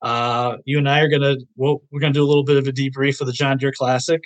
[0.00, 2.72] uh, you and I are gonna well, we're gonna do a little bit of a
[2.72, 4.22] debrief of the John Deere Classic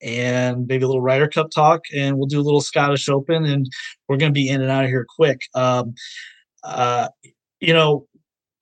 [0.00, 3.66] and maybe a little Ryder Cup talk, and we'll do a little Scottish Open, and
[4.08, 5.42] we're gonna be in and out of here quick.
[5.54, 5.94] Um,
[6.62, 7.08] uh,
[7.60, 8.06] you know,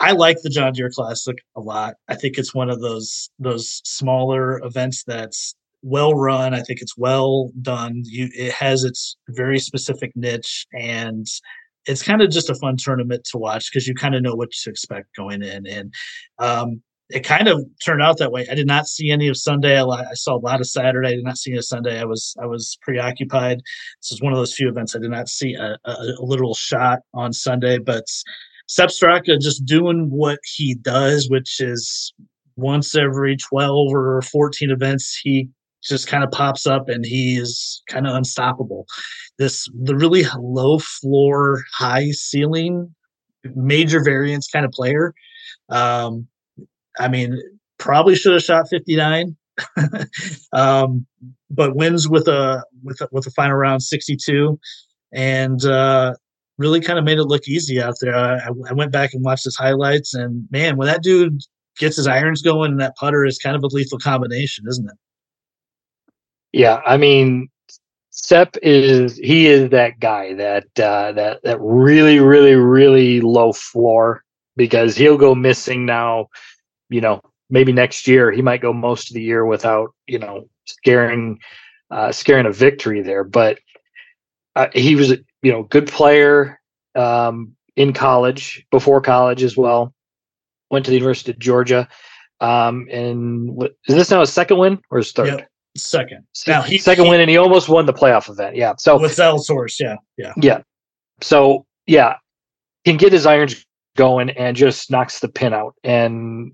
[0.02, 1.94] I like the John Deere Classic a lot.
[2.08, 6.54] I think it's one of those those smaller events that's well run.
[6.54, 8.02] I think it's well done.
[8.04, 11.24] You it has its very specific niche and
[11.86, 14.50] it's kind of just a fun tournament to watch because you kind of know what
[14.50, 15.66] to expect going in.
[15.66, 15.94] And
[16.38, 18.46] um, it kind of turned out that way.
[18.50, 19.80] I did not see any of Sunday.
[19.80, 21.08] I, saw a lot of Saturday.
[21.08, 22.00] I did not see a Sunday.
[22.00, 23.58] I was I was preoccupied.
[24.00, 26.54] This is one of those few events I did not see a, a, a literal
[26.54, 28.06] shot on Sunday, but
[28.72, 32.14] Sepp Straka just doing what he does, which is
[32.56, 35.50] once every 12 or 14 events, he
[35.84, 38.86] just kind of pops up and he is kind of unstoppable.
[39.38, 42.94] This the really low floor, high ceiling,
[43.54, 45.12] major variance kind of player.
[45.68, 46.26] Um,
[46.98, 47.38] I mean,
[47.76, 49.36] probably should have shot 59.
[50.54, 51.06] um,
[51.50, 54.58] but wins with a with a, with a final round 62
[55.12, 56.14] and uh
[56.58, 58.14] really kind of made it look easy out there.
[58.14, 61.40] I, I went back and watched his highlights, and man, when that dude
[61.78, 64.96] gets his irons going, and that putter is kind of a lethal combination, isn't it?
[66.52, 67.48] Yeah, I mean,
[68.10, 74.22] Sepp is he is that guy that uh, that that really, really, really low floor
[74.54, 76.28] because he'll go missing now.
[76.90, 80.46] You know, maybe next year he might go most of the year without you know
[80.66, 81.38] scaring
[81.90, 83.24] uh, scaring a victory there.
[83.24, 83.58] But
[84.56, 86.60] uh, he was you know good player
[86.94, 89.94] um, in college before college as well.
[90.70, 91.88] Went to the University of Georgia,
[92.40, 95.26] um, and what, is this now his second win or his third?
[95.26, 95.48] Yep.
[95.76, 96.26] Second.
[96.46, 98.56] Now he- second he- win, and he almost won the playoff event.
[98.56, 98.74] Yeah.
[98.78, 100.62] So with Zalatoris, yeah, yeah, yeah.
[101.20, 102.16] So yeah,
[102.84, 103.64] can get his irons
[103.96, 105.74] going and just knocks the pin out.
[105.84, 106.52] And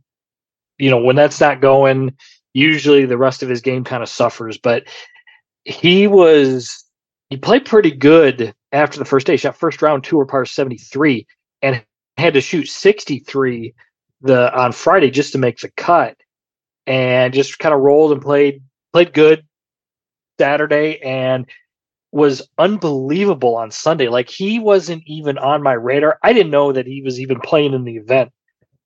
[0.79, 2.17] you know when that's not going,
[2.55, 4.59] usually the rest of his game kind of suffers.
[4.59, 4.85] But
[5.65, 6.85] he was
[7.31, 9.37] he played pretty good after the first day.
[9.37, 11.27] Shot first round two or par seventy three,
[11.63, 11.83] and
[12.17, 13.75] had to shoot sixty three
[14.21, 16.17] the on Friday just to make the cut,
[16.87, 19.45] and just kind of rolled and played played good
[20.41, 21.47] Saturday and
[22.11, 24.09] was unbelievable on Sunday.
[24.09, 26.19] Like he wasn't even on my radar.
[26.23, 28.33] I didn't know that he was even playing in the event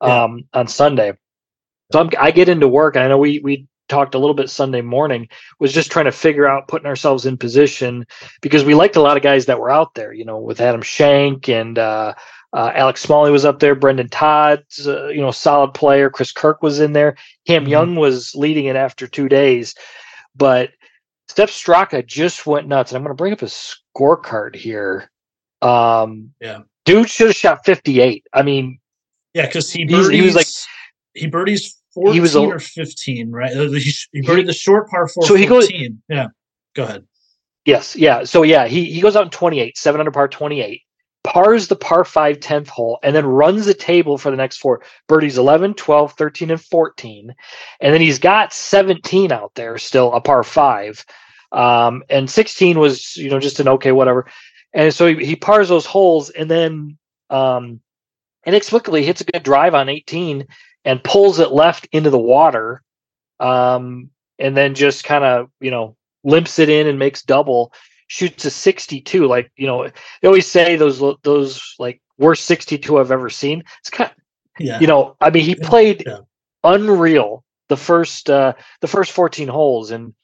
[0.03, 0.25] Yeah.
[0.25, 1.13] um, on Sunday.
[1.93, 4.51] So I'm, I get into work, and I know we we talked a little bit
[4.51, 5.29] Sunday morning.
[5.61, 8.07] Was just trying to figure out putting ourselves in position
[8.41, 10.13] because we liked a lot of guys that were out there.
[10.13, 12.15] You know, with Adam Schenk and uh,
[12.53, 13.75] uh, Alex Smalley was up there.
[13.75, 16.11] Brendon Todd's uh, you know solid player.
[16.11, 17.17] Chris Kirk was in there.
[17.47, 17.69] Cam Mhm.
[17.69, 19.75] Young was leading it after two days,
[20.35, 20.71] but
[21.29, 22.91] Sepp Straka just went nuts.
[22.93, 25.11] And I'm going to bring up his scorecard here.
[25.63, 26.61] Um, Yeah.
[26.85, 28.27] dude should have shot 58.
[28.33, 28.79] I mean,
[29.33, 30.47] yeah, because he birdies, he was like-
[31.15, 33.53] he birdies fourteen He was a- or fifteen, right?
[33.53, 35.27] He, he birdied the short par four.
[35.27, 35.71] So he goes-
[36.09, 36.29] Yeah,
[36.75, 37.05] go ahead.
[37.65, 38.25] Yes, yeah.
[38.25, 40.83] So yeah, he he goes out in 28, seven under par 28,
[41.23, 44.83] pars the par 5 10th hole, and then runs the table for the next four.
[45.07, 47.33] Birdies 11, 12, 13, and 14.
[47.81, 51.05] And then he's got 17 out there still, a par five.
[51.53, 54.27] Um, and 16 was, you know, just an okay, whatever.
[54.75, 56.99] And so he, he pars those holes and then
[57.31, 57.81] um
[58.45, 60.47] inexplicably hits a good drive on 18
[60.85, 62.83] and pulls it left into the water.
[63.41, 67.73] Um, and then just kind of, you know, limps it in and makes double,
[68.07, 69.27] shoots a 62.
[69.27, 69.89] Like, you know,
[70.21, 73.63] they always say those those like worst 62 I've ever seen.
[73.81, 74.17] It's kind of,
[74.59, 76.19] Yeah, you know, I mean, he played Yeah.
[76.65, 80.15] unreal the first uh the first 14 holes and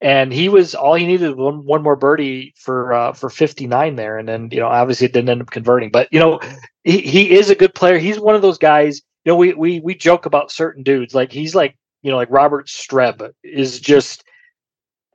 [0.00, 4.18] and he was all he needed one, one more birdie for uh for 59 there
[4.18, 6.40] and then you know obviously it didn't end up converting but you know
[6.84, 9.94] he, he is a good player he's one of those guys know we we we
[9.94, 14.24] joke about certain dudes like he's like you know like Robert Streb is just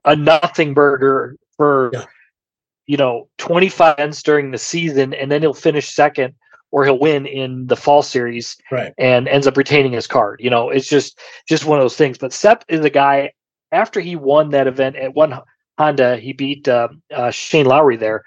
[0.04, 2.04] a nothing burger for Yeah.
[2.86, 6.34] you know 25 ends during the season and then he'll finish second
[6.74, 8.92] or he'll win in the fall series right.
[8.98, 10.40] and ends up retaining his card.
[10.42, 12.18] You know, it's just just one of those things.
[12.18, 13.32] But Sepp is a guy.
[13.70, 15.38] After he won that event at one
[15.78, 18.24] Honda, he beat uh, uh, Shane Lowry there.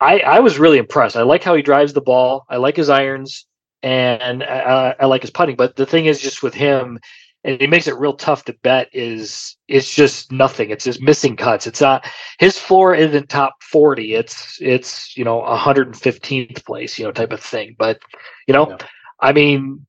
[0.00, 1.14] I I was really impressed.
[1.16, 2.44] I like how he drives the ball.
[2.50, 3.46] I like his irons,
[3.82, 5.56] and I, I like his putting.
[5.56, 6.98] But the thing is, just with him,
[7.44, 10.70] and he makes it real tough to bet is it's just nothing.
[10.70, 11.66] It's just missing cuts.
[11.66, 12.06] It's not
[12.38, 14.14] his floor isn't top 40.
[14.14, 17.76] It's it's you know 115th place, you know, type of thing.
[17.78, 18.00] But
[18.46, 18.76] you know, yeah.
[19.20, 19.86] I mean,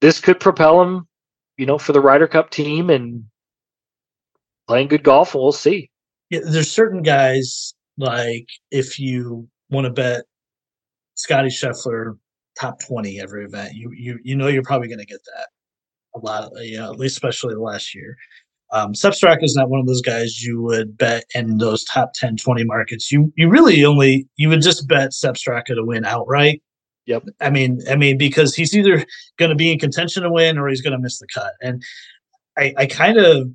[0.00, 1.06] this could propel him,
[1.58, 3.24] you know, for the Ryder Cup team and
[4.66, 5.34] playing good golf.
[5.34, 5.90] And we'll see.
[6.30, 10.24] Yeah, there's certain guys like if you want to bet
[11.14, 12.16] Scotty Scheffler
[12.58, 15.48] top 20 every event, you you you know you're probably going to get that
[16.14, 18.16] a lot, you know, at least especially the last year.
[18.72, 22.64] Um, is not one of those guys you would bet in those top 10, 20
[22.64, 23.12] markets.
[23.12, 26.62] You you really only you would just bet Sepp Straka to win outright.
[27.06, 27.26] Yep.
[27.40, 29.04] I mean, I mean, because he's either
[29.38, 31.52] going to be in contention to win or he's going to miss the cut.
[31.60, 31.80] And
[32.58, 33.48] I, I kind of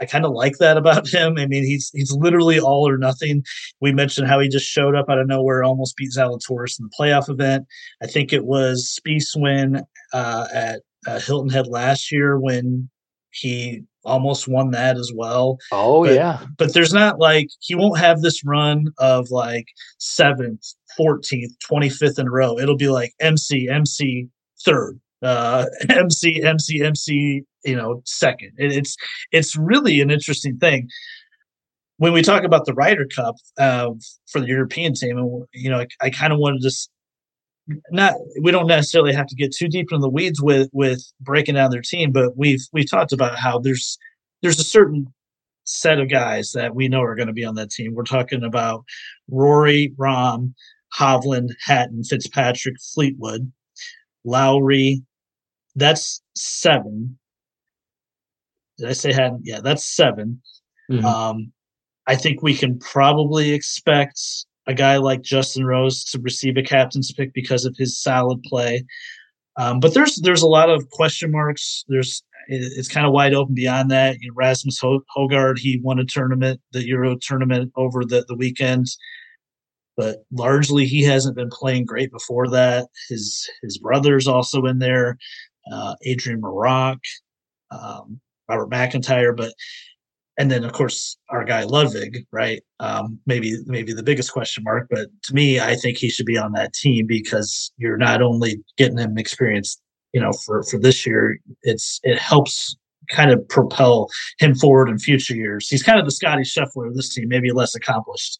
[0.00, 1.36] I kind of like that about him.
[1.38, 3.44] I mean, he's he's literally all or nothing.
[3.80, 6.96] We mentioned how he just showed up out of nowhere, almost beat Zalatoris in the
[6.98, 7.66] playoff event.
[8.02, 9.82] I think it was Spieth's win
[10.12, 12.88] uh, at uh, Hilton Head last year when
[13.32, 15.58] he almost won that as well.
[15.72, 16.44] Oh but, yeah.
[16.56, 19.66] But there's not like he won't have this run of like
[19.98, 20.62] seventh,
[20.98, 22.58] 14th, 25th in a row.
[22.58, 24.28] It'll be like MC, MC
[24.64, 28.52] third, uh, MC, MC, MC, you know, second.
[28.58, 28.96] It, it's
[29.32, 30.88] it's really an interesting thing.
[31.98, 33.90] When we talk about the Ryder Cup uh,
[34.26, 36.70] for the European team, and you know, I, I kind of wanted to
[37.90, 41.54] not we don't necessarily have to get too deep into the weeds with with breaking
[41.54, 43.98] down their team, but we've we've talked about how there's
[44.42, 45.12] there's a certain
[45.64, 47.94] set of guys that we know are going to be on that team.
[47.94, 48.84] We're talking about
[49.30, 50.54] Rory, Rahm,
[50.98, 53.50] Hovland, Hatton, Fitzpatrick, Fleetwood,
[54.24, 55.02] Lowry.
[55.76, 57.18] That's seven.
[58.78, 59.40] Did I say Hatton?
[59.44, 60.40] Yeah, that's 7
[60.90, 61.04] mm-hmm.
[61.04, 61.52] Um,
[62.06, 64.18] I think we can probably expect
[64.66, 68.84] a guy like Justin Rose to receive a captain's pick because of his solid play.
[69.56, 71.84] Um, but there's there's a lot of question marks.
[71.88, 74.16] There's it's kind of wide open beyond that.
[74.20, 78.86] You know, Rasmus Højgaard he won a tournament, the Euro tournament over the the weekend,
[79.96, 82.88] but largely he hasn't been playing great before that.
[83.08, 85.18] His his brother's also in there,
[85.70, 87.00] uh, Adrian Meronk,
[87.70, 89.52] um, Robert McIntyre, but
[90.38, 92.62] and then of course our guy Ludvig, right?
[92.80, 96.38] Um, maybe maybe the biggest question mark, but to me, I think he should be
[96.38, 99.80] on that team because you're not only getting him experience,
[100.12, 102.76] you know, for for this year, it's it helps
[103.10, 105.68] kind of propel him forward in future years.
[105.68, 108.38] He's kind of the Scotty Scheffler of this team, maybe less accomplished.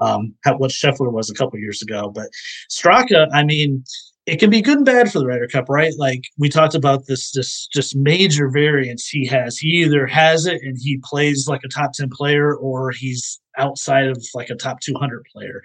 [0.00, 2.28] Um, what Scheffler was a couple years ago, but
[2.70, 3.82] Straka, I mean,
[4.28, 5.92] it can be good and bad for the Ryder Cup, right?
[5.96, 9.56] Like we talked about this, this just major variance he has.
[9.56, 14.06] He either has it and he plays like a top ten player, or he's outside
[14.06, 15.62] of like a top two hundred player.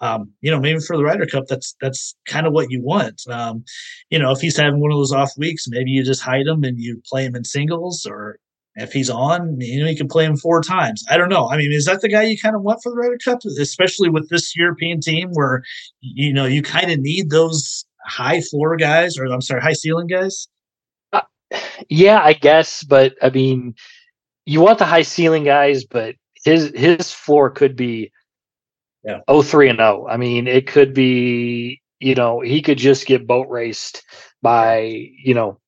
[0.00, 3.20] Um, you know, maybe for the Ryder Cup, that's that's kind of what you want.
[3.28, 3.64] Um,
[4.08, 6.64] you know, if he's having one of those off weeks, maybe you just hide him
[6.64, 8.38] and you play him in singles, or
[8.76, 11.04] if he's on, you know, you can play him four times.
[11.10, 11.48] I don't know.
[11.48, 14.08] I mean, is that the guy you kind of want for the Ryder Cup, especially
[14.08, 15.62] with this European team where
[16.00, 20.06] you know you kind of need those high floor guys, or I'm sorry, high ceiling
[20.06, 20.48] guys?
[21.12, 21.22] Uh,
[21.88, 23.74] yeah, I guess, but I mean,
[24.44, 26.14] you want the high ceiling guys, but
[26.44, 28.12] his his floor could be
[29.06, 29.20] yeah.
[29.28, 30.06] 03 and 0.
[30.08, 34.02] I mean, it could be, you know, he could just get boat raced
[34.42, 35.60] by, you know,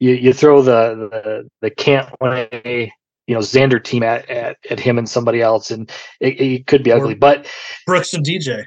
[0.00, 2.90] you, you throw the the the Cantlay,
[3.26, 6.82] you know, Xander team at, at, at him and somebody else, and it, it could
[6.82, 7.14] be ugly.
[7.14, 7.46] But
[7.86, 8.64] Brooks and DJ.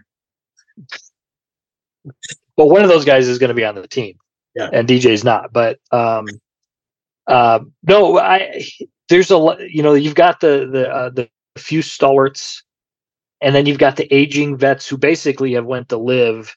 [2.57, 4.17] Well, one of those guys is going to be on the team,
[4.55, 4.69] yeah.
[4.71, 5.51] and DJ's not.
[5.51, 6.27] But um,
[7.27, 8.63] uh, no, I
[9.09, 12.63] there's a you know you've got the the uh, the few stalwarts,
[13.41, 16.55] and then you've got the aging vets who basically have went to LIV,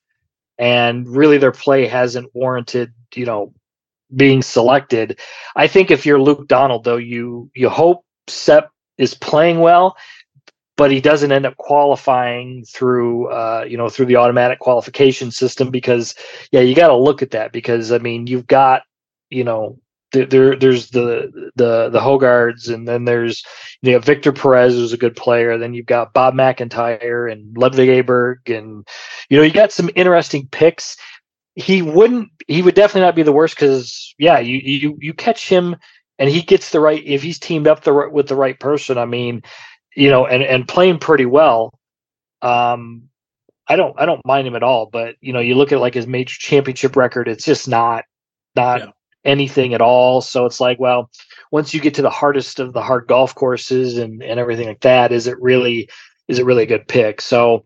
[0.59, 3.52] and really their play hasn't warranted you know
[4.14, 5.18] being selected.
[5.56, 9.96] I think if you're Luke Donald, though, you you hope Sepp is playing well
[10.77, 15.71] but he doesn't end up qualifying through uh, you know through the automatic qualification system
[15.71, 16.15] because
[16.53, 18.83] yeah you got to look at that because I mean you've got
[19.31, 19.79] you know
[20.12, 23.45] there there's the the the Højgaards and then there's
[23.83, 27.89] you know Victor Perez who's a good player then you've got Bob McIntyre and Ludvig
[27.89, 28.87] Aberg and
[29.29, 30.97] you know you got some interesting picks.
[31.55, 35.49] He wouldn't he would definitely not be the worst because yeah you you you catch
[35.49, 35.77] him
[36.19, 39.07] and he gets the right if he's teamed up the with the right person I
[39.07, 39.43] mean
[39.96, 41.76] you know, and and playing pretty well.
[42.42, 43.09] Um,
[43.66, 45.94] I don't I don't mind him at all, but you know, you look at like
[45.94, 48.04] his major championship record, it's just not
[48.54, 48.90] not yeah.
[49.24, 50.20] anything at all.
[50.20, 51.11] So it's like, well,
[51.50, 54.80] once you get to the hardest of the hard golf courses and and everything like
[54.80, 55.88] that, is it really
[56.28, 57.20] is it really a good pick?
[57.20, 57.64] So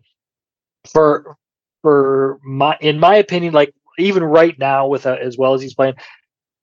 [0.91, 1.37] for
[1.81, 5.75] for my in my opinion, like even right now with a, as well as he's
[5.75, 5.95] playing,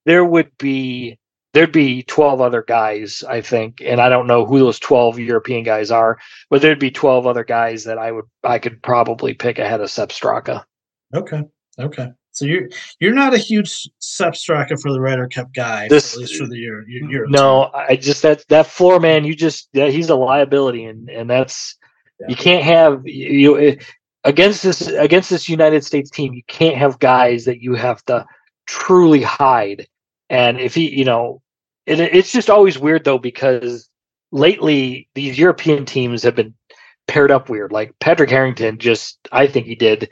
[0.06, 1.18] there would be
[1.54, 5.64] there'd be 12 other guys, I think, and I don't know who those 12 European
[5.64, 6.18] guys are,
[6.50, 9.90] but there'd be 12 other guys that I would I could probably pick ahead of
[9.90, 10.64] Sepp Straka.
[11.14, 11.42] Okay.
[11.78, 12.08] Okay.
[12.32, 12.68] So you're
[13.00, 16.46] you're not a huge Sepp Straka for the Ryder Cup guy, This- at least for
[16.46, 16.84] the year.
[17.28, 21.28] No, I just that that floor man, you just yeah, he's a liability, and and
[21.28, 21.76] that's
[22.28, 23.78] you can't have you, you
[24.24, 26.32] against this against this United States team.
[26.32, 28.24] You can't have guys that you have to
[28.66, 29.88] truly hide.
[30.30, 31.42] And if he, you know,
[31.86, 33.88] it, it's just always weird though because
[34.30, 36.54] lately these European teams have been
[37.06, 37.72] paired up weird.
[37.72, 40.10] Like Padraig Harrington, just I think he did.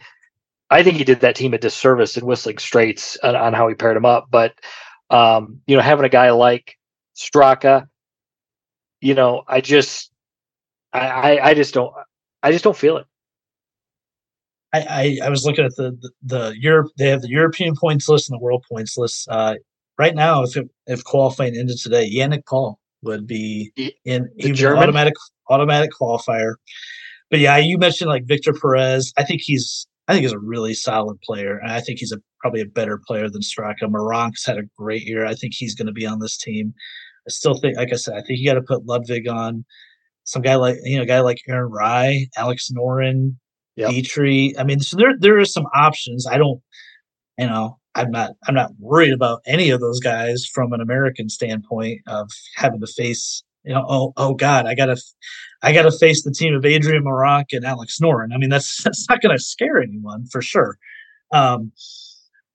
[0.70, 3.74] I think he did that team a disservice in Whistling Straits on, on how he
[3.74, 4.26] paired him up.
[4.30, 4.54] But
[5.10, 6.76] um, you know, having a guy like
[7.16, 7.86] Straka,
[9.00, 10.10] you know, I just,
[10.92, 11.94] I, I, I just don't,
[12.42, 13.06] I just don't feel it.
[14.72, 16.90] I, I, I was looking at the, the the Europe.
[16.98, 19.28] They have the European points list and the world points list.
[19.30, 19.54] Uh,
[19.98, 23.72] right now, if it, if qualifying ended today, Yannik Paul would be
[24.04, 25.14] in the he would be an automatic
[25.50, 26.54] automatic qualifier.
[27.30, 29.12] But yeah, you mentioned like Victor Perez.
[29.16, 32.18] I think he's I think he's a really solid player, and I think he's a
[32.40, 33.82] probably a better player than Straka.
[33.82, 35.26] Meronk's had a great year.
[35.26, 36.72] I think he's going to be on this team.
[37.26, 39.64] I still think, like I said, I think you got to put Ludvig on.
[40.24, 43.36] Some guy like you know, guy like Aaron Rai, Alex Noren,
[43.76, 43.90] Yep.
[43.90, 44.54] Petrie.
[44.58, 46.26] I mean, so there there are some options.
[46.26, 46.60] I don't,
[47.38, 51.28] you know, I'm not I'm not worried about any of those guys from an American
[51.30, 54.96] standpoint of having to face, you know, oh oh God, I gotta
[55.62, 58.34] I gotta face the team of Adrian Meronk and Alex Noren.
[58.34, 60.76] I mean, that's that's not gonna scare anyone for sure.
[61.32, 61.72] Um,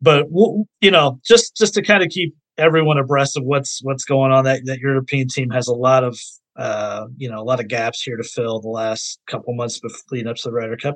[0.02, 4.06] but we'll, you know, just just to kind of keep everyone abreast of what's what's
[4.06, 6.20] going on, that that European team has a lot of
[6.62, 9.98] uh, you know, a lot of gaps here to fill the last couple months before
[10.12, 10.96] leading up to the Ryder Cup.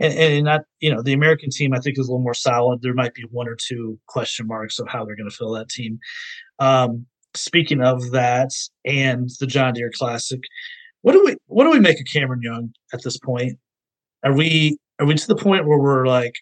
[0.00, 2.82] And, and not, you know, the American team I think is a little more solid.
[2.82, 5.68] There might be one or two question marks of how they're going to fill that
[5.68, 6.00] team.
[6.58, 8.50] Um, speaking of that
[8.84, 10.40] and the John Deere Classic,
[11.02, 13.56] what do we what do we make of Cameron Young at this point?
[14.24, 16.34] Are we are we to the point where we're like,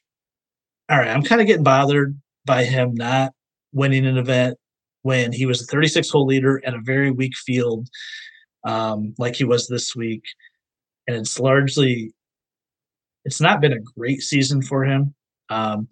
[0.89, 3.33] all right, I'm kind of getting bothered by him not
[3.75, 4.57] winning an event
[5.03, 7.89] when he was a 36 hole leader and a very weak field
[8.65, 10.23] um, like he was this week.
[11.07, 12.13] And it's largely,
[13.25, 15.15] it's not been a great season for him.
[15.49, 15.89] Um,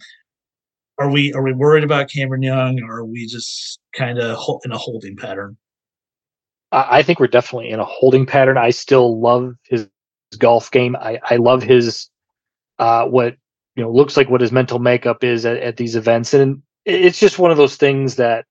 [0.98, 4.72] are we are we worried about Cameron Young, or are we just kind of in
[4.72, 5.56] a holding pattern?
[6.72, 8.56] I, think we're definitely in a holding pattern.
[8.56, 9.88] I still love his
[10.38, 10.94] golf game.
[10.94, 12.08] I, I love his,
[12.78, 13.34] uh, what,
[13.74, 16.32] you know, looks like what his mental makeup is at, at these events.
[16.32, 18.44] And it's just one of those things that,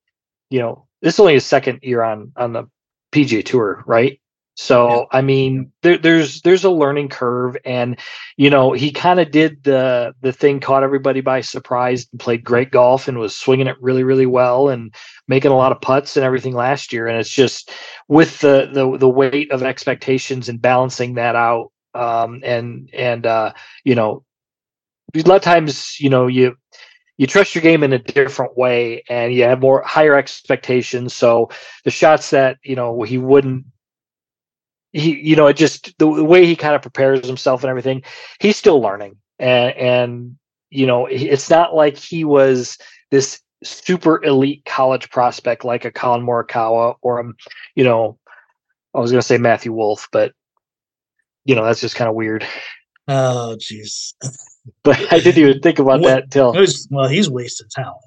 [0.49, 2.67] you know, this is only his second year on, on the
[3.11, 4.19] PGA tour, right?
[4.55, 5.07] So.
[5.11, 7.97] I mean, there, there's there's a learning curve, and
[8.35, 12.43] you know he kind of did the the thing, caught everybody by surprise, and played
[12.43, 14.93] great golf, and was swinging it really really well, and
[15.29, 17.07] making a lot of putts and everything last year.
[17.07, 17.71] And it's just
[18.09, 23.53] with the the the weight of expectations and balancing that out, um, and and uh,
[23.85, 24.25] you know,
[25.15, 26.57] a lot of times you know you
[27.19, 31.13] you trust your game in a different way and you have more higher expectations.
[31.13, 31.49] So
[31.83, 33.65] the shots that you know he wouldn't
[34.93, 38.03] he you know it just the, the way he kind of prepares himself and everything
[38.39, 39.17] he's still learning.
[39.37, 40.37] And and
[40.69, 42.77] you know it's not like he was
[43.11, 47.35] this super elite college prospect like a Collin Morikawa or um
[47.75, 48.17] you know
[48.95, 50.31] I was going to say Matthew Wolff but
[51.43, 52.47] you know that's just kind of weird.
[53.09, 54.13] Oh, jeez.
[54.83, 56.53] but I didn't even think about What- that till.
[56.53, 57.97] Was- Well, he's wasted talent.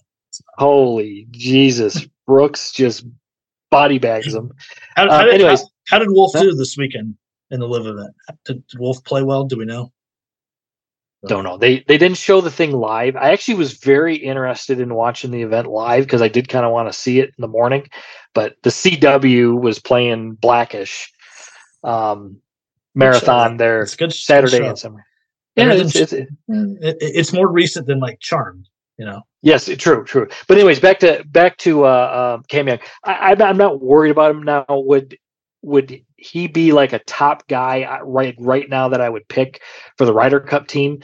[0.59, 2.07] Holy Jesus!
[2.27, 3.05] Brooks just
[3.71, 4.51] body bags him.
[4.97, 5.61] How, Uh, did, anyways.
[5.61, 6.43] how, how did Wolff Huh?
[6.43, 7.17] do this weekend
[7.51, 8.15] in the LIV event?
[8.47, 9.45] Did Wolff play well?
[9.45, 9.93] Do we know?
[11.29, 11.57] Don't know.
[11.57, 13.15] They they didn't show the thing live.
[13.15, 16.73] I actually was very interested in watching the event live because I did kind of
[16.73, 17.89] want to see it in the morning.
[18.35, 21.13] But the CW was playing Blackish
[21.85, 22.39] um,
[22.97, 24.13] marathon there It's good.
[24.13, 25.05] Saturday and summer.
[25.57, 28.69] Yeah, it's, it's, It, it- it's more recent than like Charmed.
[28.99, 29.23] You know.
[29.43, 30.29] Yes, true, true.
[30.47, 32.79] But anyways, back to back to uh, uh Cam Young.
[33.05, 34.65] I, I'm I'm not worried about him now.
[34.69, 35.17] Would
[35.63, 39.63] would he be like a top guy uh, right right now that I would pick
[39.99, 41.01] for the Ryder Cup team?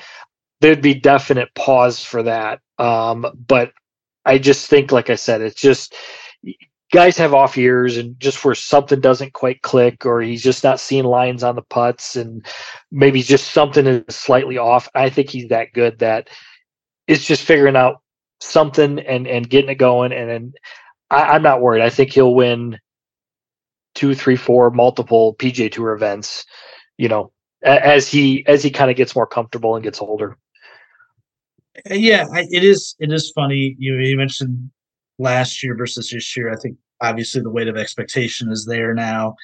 [0.60, 2.60] There'd be definite pause for that.
[2.78, 3.72] Um, but
[4.24, 5.94] I just think, like I said, it's just
[6.92, 10.80] guys have off years, and just where something doesn't quite click, or he's just not
[10.80, 12.44] seeing lines on the putts, and
[12.90, 14.88] maybe just something is slightly off.
[14.94, 16.28] I think he's that good that
[17.06, 18.02] it's just figuring out
[18.40, 20.52] something and and getting it going and then
[21.10, 22.78] I, i'm not worried i think he'll win
[23.96, 26.44] two three four multiple pga tour events
[26.98, 27.32] you know
[27.64, 30.38] as he as he kind of gets more comfortable and gets older
[31.86, 32.96] Yeah, it is.
[32.98, 33.76] It is funny.
[33.78, 34.70] You, you mentioned
[35.18, 36.50] last year versus this year.
[36.52, 39.34] I think obviously the weight of expectation is there now.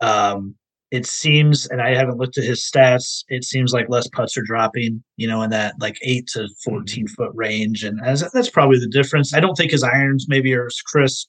[0.00, 0.54] Um,
[0.92, 3.24] it seems, and I haven't looked at his stats.
[3.28, 7.08] It seems like less putts are dropping, you know, in that like eight to 14
[7.08, 9.34] foot range, and as, that's probably the difference.
[9.34, 11.28] I don't think his irons maybe are as crisp.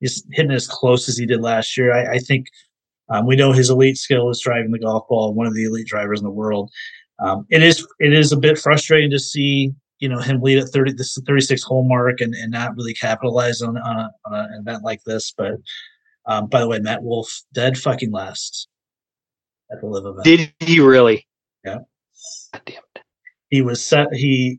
[0.00, 1.92] He's hitting as close as he did last year.
[1.92, 2.46] I, I think
[3.08, 5.86] um, we know his elite skill is driving the golf ball, one of the elite
[5.86, 6.70] drivers in the world.
[7.20, 10.68] Um, it is it is a bit frustrating to see you know him lead at
[10.68, 14.60] 30 this 36 hole mark and, and not really capitalize on, on, a, on an
[14.60, 15.54] event like this but
[16.26, 18.68] um, by the way matt wolff dead fucking last
[19.70, 21.26] at the LIV event Did he really?
[21.64, 21.78] Yeah.
[22.52, 23.02] God damn it.
[23.50, 24.58] he was set he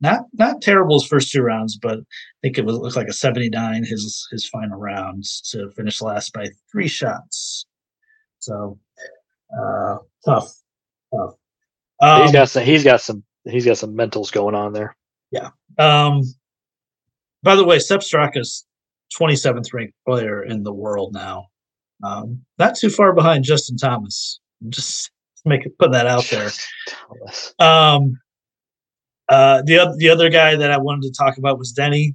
[0.00, 2.02] not not terrible his first two rounds but i
[2.42, 6.46] think it was looked like a 79 his his final rounds to finish last by
[6.70, 7.66] three shots
[8.38, 8.78] so
[9.56, 10.52] uh tough
[11.14, 11.34] tough
[12.02, 12.64] um, he's got some.
[12.64, 13.22] He's got some.
[13.44, 14.96] He's got some mentals going on there.
[15.30, 15.50] Yeah.
[15.78, 16.22] Um,
[17.42, 18.64] by the way, Sepp Straka's
[19.18, 21.46] 27th ranked player in the world now.
[22.02, 24.40] Um, not too far behind Justin Thomas.
[24.68, 25.10] Just
[25.44, 26.50] make it put that out there.
[27.58, 28.18] Um,
[29.28, 32.14] uh, the the other guy that I wanted to talk about was Denny,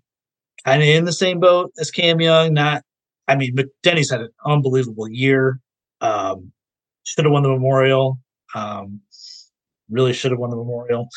[0.66, 2.54] kind of in the same boat as Cam Young.
[2.54, 2.84] Not,
[3.28, 5.60] I mean, but Denny's had an unbelievable year.
[6.02, 6.52] Um,
[7.04, 8.20] should have won the Memorial.
[8.54, 9.02] Um,
[9.90, 11.10] really should have won the Memorial.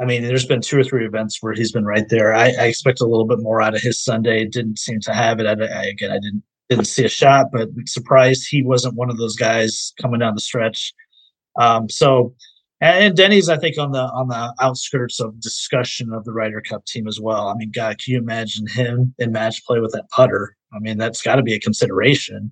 [0.00, 2.34] I mean, there's been two or three events where he's been right there.
[2.34, 4.46] I, I expect a little bit more out of his Sunday.
[4.46, 5.46] Didn't seem to have it.
[5.46, 9.18] I, I, again, I didn't didn't see a shot, but surprised he wasn't one of
[9.18, 10.94] those guys coming down the stretch.
[11.60, 12.34] Um, so,
[12.80, 16.62] and, and Denny's, I think, on the on the outskirts of discussion of the Ryder
[16.62, 17.48] Cup team as well.
[17.48, 20.56] I mean, God, can you imagine him in match play with that putter?
[20.74, 22.50] I mean, that's got to be a consideration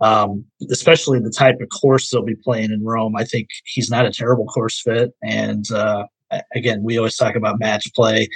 [0.00, 3.16] um, especially the type of course they'll be playing in Rome.
[3.16, 5.12] I think he's not a terrible course fit.
[5.22, 6.04] And uh,
[6.54, 8.28] again, we always talk about match play.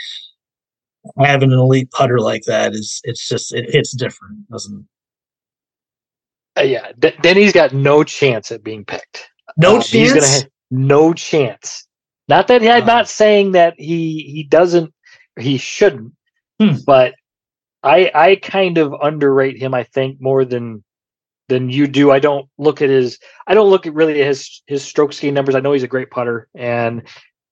[1.19, 4.79] Having an elite putter like that is it's just it hits different, doesn't
[6.57, 6.61] it?
[6.61, 9.29] Uh, yeah, D- Denny's got no chance at being picked.
[9.57, 10.13] No Um, He's chance.
[10.15, 11.87] gonna have no chance.
[12.29, 12.87] Not that I'm Wow.
[12.87, 14.93] not saying that he he doesn't
[15.39, 16.13] he shouldn't,
[16.61, 16.77] Hmm.
[16.87, 17.15] but
[17.83, 19.75] I I kind of underrate him.
[19.75, 20.84] I think more than
[21.49, 22.11] than you do.
[22.11, 25.55] I don't look at his I don't look at really his his stroke gain numbers.
[25.55, 27.03] I know he's a great putter, and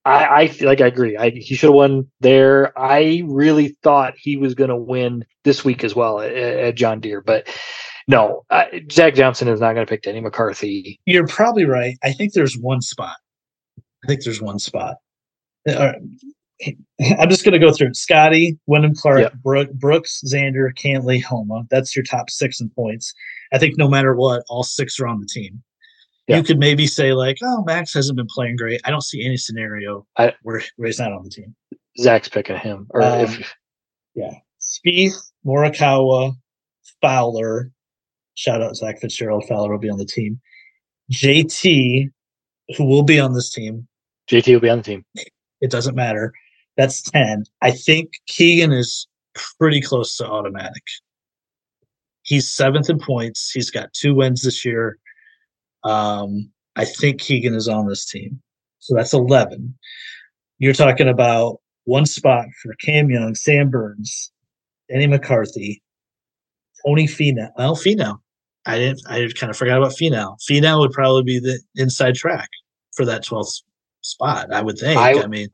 [0.05, 1.17] I I feel like I agree.
[1.17, 2.77] I he should have won there.
[2.79, 7.01] I really thought he was going to win this week as well at, at John
[7.01, 7.49] Deere, but.
[8.09, 10.99] No, uh, Zach Johnson is not going to pick Denny McCarthy.
[11.07, 11.97] You're probably right.
[12.03, 13.15] I think there's one spot.
[13.79, 14.97] I think there's one spot.
[15.69, 15.93] Uh,
[17.19, 17.95] I'm just going to go through.
[17.95, 19.33] Scotty, Wyndham Clark, Yep.
[19.43, 21.65] Brook, Brooks, Xander, Cantlay, Homa.
[21.71, 23.13] That's your top six in points.
[23.53, 25.63] I think no matter what, all six are on the team.
[26.29, 26.37] Yeah.
[26.37, 29.37] You could maybe say like, "Oh, Max hasn't been playing great." I don't see any
[29.37, 31.55] scenario I- where, where he's not on the team.
[31.99, 33.55] Zach's picking him, or Um, if
[34.61, 36.35] Spieth, Morikawa,
[37.03, 37.73] Fowler.
[38.35, 39.45] Shout out Zach Fitzgerald.
[39.49, 40.41] Fowler will be on the team.
[41.13, 42.09] JT,
[42.77, 43.87] who will be on this team,
[44.31, 45.05] JT will be on the team.
[45.61, 46.33] it doesn't matter.
[46.77, 47.45] That's 10.
[47.61, 49.07] I think Keegan is
[49.59, 50.83] pretty close to automatic.
[52.23, 53.51] He's seventh in points.
[53.51, 54.99] He's got two wins this year.
[55.85, 58.41] Um, I think Keegan is on this team.
[58.79, 59.75] So that's 11.
[60.59, 64.33] You're talking about one spot for Cam Young, Sam Burns,
[64.89, 65.83] Denny McCarthy,
[66.87, 67.51] Tony Finau.
[67.57, 68.19] Well, Finau.
[68.65, 69.03] I didn't.
[69.09, 70.37] I kind of forgot about Finau.
[70.49, 72.49] Finau would probably be the inside track
[72.95, 73.63] for that 12th
[74.03, 74.53] spot.
[74.53, 74.99] I would think.
[75.19, 75.49] I- I mean,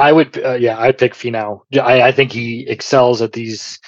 [0.00, 1.60] I would, uh, yeah, I'd pick Finau.
[1.80, 3.78] I think he excels at these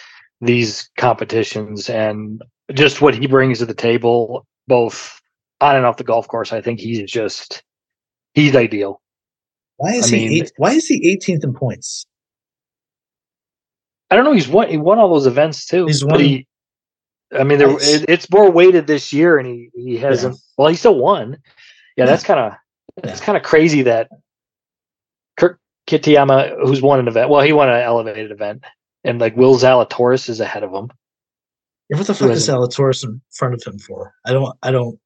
[0.41, 2.43] these competitions and
[2.75, 5.21] just what he brings to the table, both
[5.61, 6.53] on and off the golf course.
[6.53, 7.63] I think he's just
[8.35, 9.01] he's ideal.
[9.77, 12.07] Why is I he mean- eight, why is he 18th in points?
[14.11, 14.33] I don't know.
[14.33, 14.69] He's won.
[14.69, 15.87] He won all those events too.
[15.87, 16.47] He's won- He,
[17.35, 20.37] I mean, there, it, it's more weighted this year, and he he hasn't.
[20.59, 21.39] Well, he still won.
[21.97, 22.07] Yeah, Yeah.
[22.07, 22.53] that's kind of
[23.05, 24.09] it's kind of crazy that
[25.89, 28.65] Kitayama, who's won an event, well, he won an elevated event,
[29.05, 30.91] and like Will Zalatoris is ahead of him.
[31.91, 34.15] Yeah, what the fuck is Zalatoris in front of him for?
[34.25, 34.57] I don't.
[34.63, 34.99] I don't.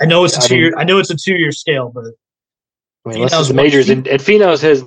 [0.00, 0.74] I know it's a two mean- year.
[0.76, 2.04] I know it's a two year scale, but
[3.06, 4.84] I mean, unless the majors, and, and Finau's has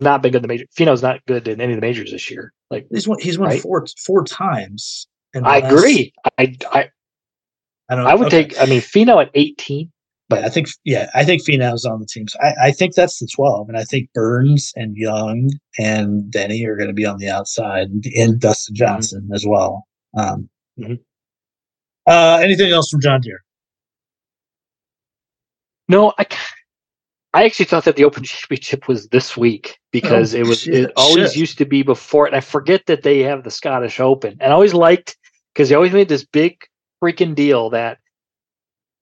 [0.00, 0.66] not been good in the major.
[0.78, 2.52] Finau's not good in any of the majors this year.
[2.70, 3.18] Like he's won.
[3.20, 3.60] He's won Right.
[3.60, 5.06] four four times.
[5.34, 6.12] I last- agree.
[6.38, 6.90] I I,
[7.88, 8.06] I don't.
[8.06, 8.44] I would okay.
[8.48, 8.60] take.
[8.60, 9.90] I mean, Finau at eighteen.
[10.36, 12.26] But I think, yeah, I think Finau's on the team.
[12.28, 13.68] So I, I think that's the 12.
[13.68, 17.88] And I think Burns and Young and Denny are going to be on the outside
[17.88, 19.84] and, and Dustin Johnson as well.
[20.16, 20.98] Um, Mhm.
[22.06, 23.42] uh, anything else from John Deere?
[25.88, 26.26] No, I,
[27.34, 30.74] I actually thought that the Open Championship was this week because Oh, it was shit,
[30.74, 31.36] it always shit.
[31.40, 34.54] used to be before, and I forget that they have the Scottish Open, and I
[34.54, 35.16] always liked
[35.52, 36.58] because they always made this big
[37.02, 37.98] freaking deal that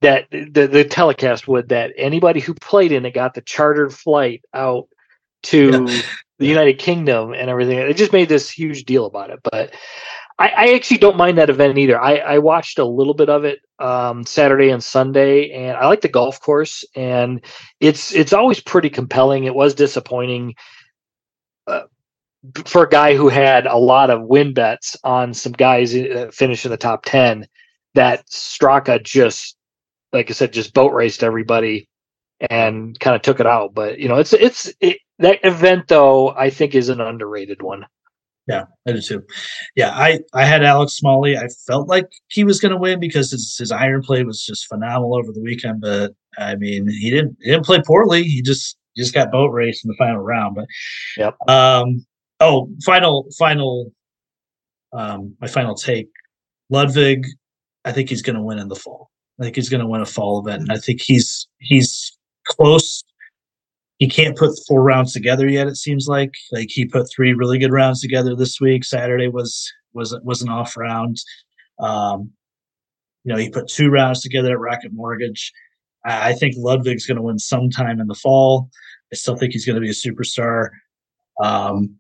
[0.03, 4.45] that the the telecast would that anybody who played in it got the chartered flight
[4.53, 4.89] out
[5.45, 5.87] to
[6.39, 7.79] the United Kingdom and everything.
[7.79, 9.75] It just made this huge deal about it, but.
[10.39, 12.01] I, I actually don't mind that event either.
[12.01, 16.01] I, I watched a little bit of it um, Saturday and Sunday, and I like
[16.01, 17.45] the golf course, and
[17.81, 19.45] it's it's always pretty compelling.
[19.45, 20.55] It was disappointing
[21.67, 21.83] uh,
[22.65, 26.65] for a guy who had a lot of win bets on some guys uh, finish
[26.65, 27.47] in the top ten.
[27.95, 29.57] That Straka just,
[30.13, 31.89] like I said, just boat raced everybody
[32.51, 33.75] and kind of took it out.
[33.75, 36.31] But you know, it's it's it, that event though.
[36.31, 37.87] I think is an underrated one.
[38.49, 39.23] Yeah, I do too.
[39.77, 41.37] Yeah, I I had Alex Smalley.
[41.37, 44.67] I felt like he was going to win because his his iron play was just
[44.67, 45.81] phenomenal over the weekend.
[45.81, 48.25] But I mean, he didn't he didn't play poorly.
[48.25, 50.57] He just just got boat raced in the final round.
[50.57, 50.67] But
[51.17, 51.37] Yep.
[51.49, 52.05] Um.
[52.41, 53.93] Oh, final final.
[54.93, 55.37] Um.
[55.41, 56.09] My final take.
[56.69, 57.27] Ludvig.
[57.85, 59.11] I think he's going to win in the fall.
[59.43, 62.17] I think he's going to win a fall event, and I think he's he's
[62.47, 63.03] close
[64.03, 65.69] he can't put four rounds together yet.
[65.69, 68.85] It seems like like he put three really good rounds together this week.
[68.85, 71.19] Saturday was was was an off round.
[71.79, 72.33] Um,
[73.23, 75.53] you know, he put two rounds together at Rocket Mortgage.
[76.05, 78.71] I, I think Ludvig's going to win sometime in the fall.
[79.13, 80.71] I still think he's going to be a superstar.
[81.41, 81.95] Um,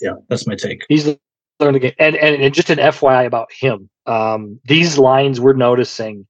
[0.00, 0.86] yeah, that's my take.
[0.88, 1.14] He's
[1.60, 1.92] learning again.
[1.98, 3.90] And, and and just an FYI about him.
[4.06, 6.26] Um, these lines we're noticing.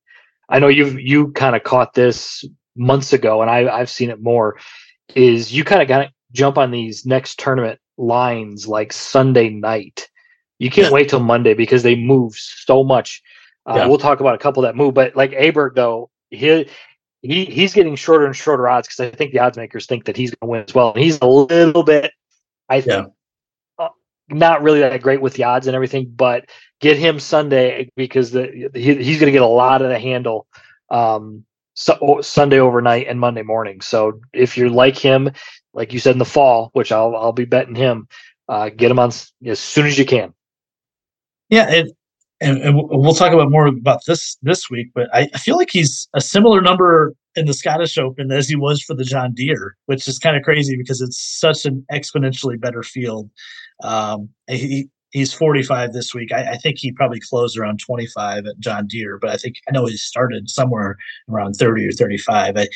[0.49, 2.45] I know you've you kind of caught this
[2.77, 4.59] months ago, and I I've seen it more.
[5.15, 10.09] Is you kind of got to jump on these next tournament lines like Sunday night.
[10.59, 10.93] You can't Yeah.
[10.93, 13.23] wait till Monday because they move so much.
[13.67, 13.87] Uh, Yeah.
[13.87, 16.69] We'll talk about a couple that move, but like Aberg though, he
[17.23, 20.17] he he's getting shorter and shorter odds because I think the odds makers think that
[20.17, 20.93] he's going to win as well.
[20.93, 22.13] And he's a little bit,
[22.69, 23.11] I think, uh,
[24.29, 26.13] not really that great with the odds and everything.
[26.15, 26.51] But
[26.81, 30.47] get him Sunday because the he, he's going to get a lot of the handle
[30.91, 31.45] um,
[31.75, 33.81] so, Sunday overnight and Monday morning.
[33.81, 35.31] So if you're like him,
[35.73, 38.09] like you said in the fall, which I'll I'll be betting him,
[38.49, 39.11] uh, get him on
[39.45, 40.35] as soon as you can.
[41.49, 41.97] Yeah, it,
[42.45, 44.89] and, and we'll- talk about more about this this week.
[44.95, 48.57] But I, I feel like he's a similar number in the Scottish Open as he
[48.57, 52.61] was for the John Deere, which is kind of crazy because it's such an exponentially
[52.61, 53.31] better field.
[53.83, 56.33] Um, he he's 45 this week.
[56.33, 59.73] I, I think he probably closed around 25 at John Deere, but I think I
[59.73, 60.97] know he started somewhere
[61.31, 62.57] around 30 or 35.
[62.57, 62.69] I,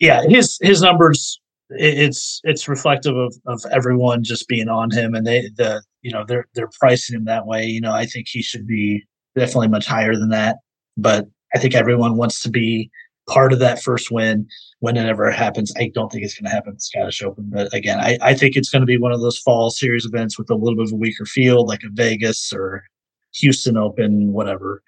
[0.00, 1.40] yeah, his his numbers
[1.70, 6.24] it's it's reflective of of everyone just being on him and they the you know
[6.26, 7.64] they're they're pricing him that way.
[7.64, 9.04] You know i think he should be
[9.34, 10.58] definitely much higher than that.
[10.96, 12.90] But i think everyone wants to be
[13.28, 14.46] part of that first win
[14.80, 15.72] when it ever happens.
[15.78, 18.34] I don't think it's going to happen at the scottish open but again i, I
[18.34, 20.88] think it's going to be one of those fall series events with a little bit
[20.88, 22.84] of a weaker field like a vegas or
[23.32, 24.82] houston open whatever.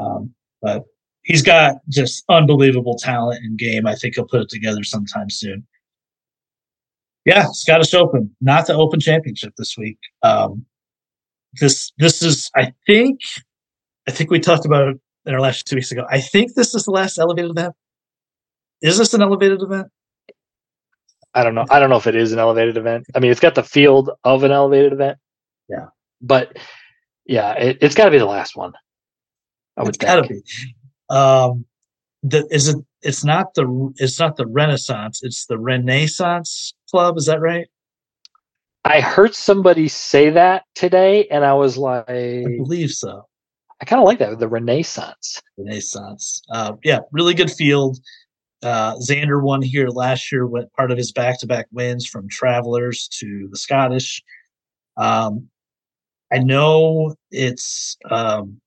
[0.00, 0.84] Um, but
[1.22, 3.86] he's got just unbelievable talent and game.
[3.86, 5.66] I think he'll put it together sometime soon
[7.24, 9.98] yeah, Scottish Open, not the Open Championship this week.
[10.22, 10.66] Um,
[11.60, 13.20] this this is, I think,
[14.08, 14.96] I think we talked about it
[15.26, 16.06] in our last two weeks ago.
[16.10, 17.74] I think this is the last elevated event.
[18.80, 19.88] Is this an elevated event?
[21.34, 21.64] I don't know.
[21.70, 23.06] I don't know if it is an elevated event.
[23.14, 25.18] I mean, it's got the field of an elevated event.
[25.68, 25.86] Yeah.
[26.20, 26.56] But
[27.26, 28.72] yeah, it, it's got to be the last one.
[29.76, 30.42] I would it's got to be.
[31.08, 31.64] Um,
[32.22, 32.76] the, is it?
[33.00, 33.92] It's not the.
[33.96, 35.20] It's not the Renaissance.
[35.22, 37.16] It's the Renaissance Club.
[37.16, 37.66] Is that right?
[38.84, 43.26] I heard somebody say that today, and I was like, I believe so.
[43.80, 45.42] I kind of like that the Renaissance.
[45.56, 46.42] Renaissance.
[46.50, 47.98] Uh, yeah, really good field.
[48.62, 50.46] Uh, Xander won here last year.
[50.46, 54.22] Went part of his back-to-back wins from Travelers to the Scottish.
[54.96, 55.48] Um,
[56.32, 58.60] I know it's um,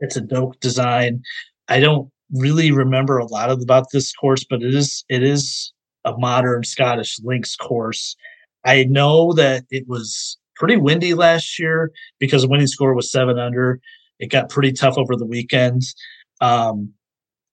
[0.00, 1.22] it's a dope design.
[1.68, 5.72] I don't really remember a lot of about this course, but it is it is
[6.14, 8.16] a modern Scottish links course.
[8.64, 13.38] I know that it was pretty windy last year because the winning score was seven
[13.38, 13.80] under.
[14.18, 15.82] It got pretty tough over the weekend.
[16.40, 16.92] Um,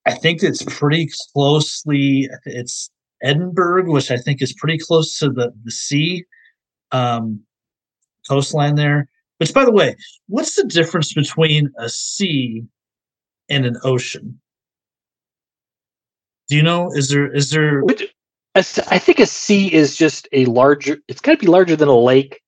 [0.06, 2.30] I think it's pretty closely.
[2.46, 2.90] It's
[3.24, 6.26] Edinburgh, which I think is pretty close to the the sea
[6.92, 7.42] um,
[8.28, 9.10] coastline there.
[9.38, 9.96] Which, by the way,
[10.28, 12.64] what's the difference between a sea
[13.50, 14.40] and an ocean?
[16.48, 16.92] Do you know?
[16.94, 17.82] Is there is there?
[18.56, 18.62] I
[19.00, 20.98] think a sea is just a larger.
[21.08, 22.42] It's got to be larger than a lake.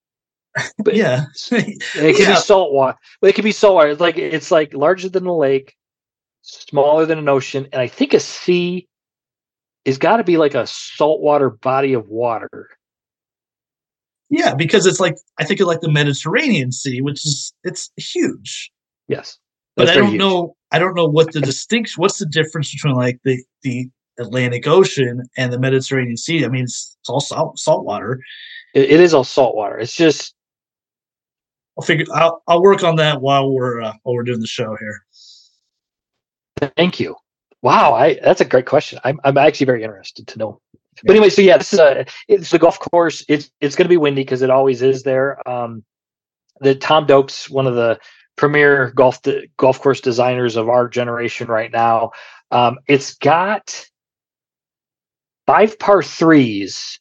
[0.82, 2.34] But Yeah, it can Yeah.
[2.34, 2.96] be salt water.
[3.20, 3.90] But it can be salt water.
[3.90, 5.76] It's like it's like larger than a lake,
[6.42, 8.88] smaller than an ocean, and I think a sea
[9.84, 12.70] is got to be like a saltwater body of water.
[14.30, 18.70] Yeah, because it's like I think of like the Mediterranean Sea, which is it's huge.
[19.08, 19.38] Yes,
[19.76, 20.18] but I don't huge.
[20.18, 20.56] know.
[20.72, 22.00] I don't know what the distinction.
[22.00, 23.88] What's the difference between like the the
[24.18, 26.44] Atlantic Ocean and the Mediterranean Sea?
[26.44, 28.20] I mean, it's, it's all salt salt water.
[28.74, 29.78] It, it is all salt water.
[29.78, 30.34] It's just.
[31.78, 32.06] I'll figure.
[32.12, 35.04] I'll I'll work on that while we're uh, while we're doing the show here.
[36.76, 37.14] Thank you.
[37.62, 38.98] Wow, I that's a great question.
[39.04, 40.60] I'm I'm actually very interested to know.
[41.04, 43.24] But anyway, so yeah, this is a it's the golf course.
[43.28, 45.48] It's it's going to be windy because it always is there.
[45.48, 45.84] Um,
[46.60, 47.98] the Tom Doak's one of the
[48.36, 52.10] premier golf de- golf course designers of our generation right now.
[52.50, 53.86] Um, it's got
[55.48, 57.00] five par threes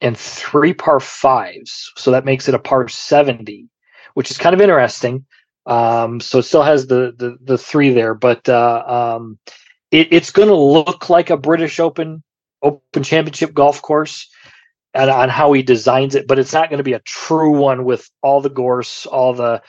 [0.00, 3.68] and three par fives, so that makes it a par seventy,
[4.14, 5.26] which is kind of interesting.
[5.66, 9.36] Um, so it still has the the the three there, but uh, um,
[9.90, 12.22] it, it's going to look like a British Open
[12.62, 14.30] Open Championship golf course,
[14.94, 17.84] and on how he designs it, but it's not going to be a true one
[17.84, 19.60] with all the gorse, all the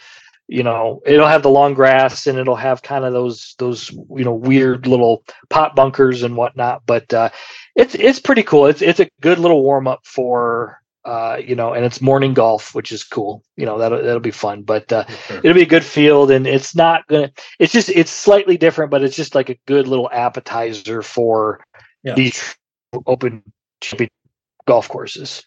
[0.48, 4.24] you know it'll have the long grass and it'll have kind of those those you
[4.24, 7.30] know weird little pot bunkers and whatnot but uh
[7.76, 11.74] it's it's pretty cool it's it's a good little warm up for uh, you know,
[11.74, 13.44] and it's morning golf, which is cool.
[13.58, 14.64] You know, that'll that'll be fun.
[14.64, 15.38] But uh, sure.
[15.40, 17.32] it'll be a good field, and it's not gonna.
[17.60, 21.62] It's just it's slightly different, but it's just like a good little appetizer for
[22.04, 22.14] yeah.
[22.14, 22.56] these
[23.06, 23.44] open
[24.66, 25.46] golf courses.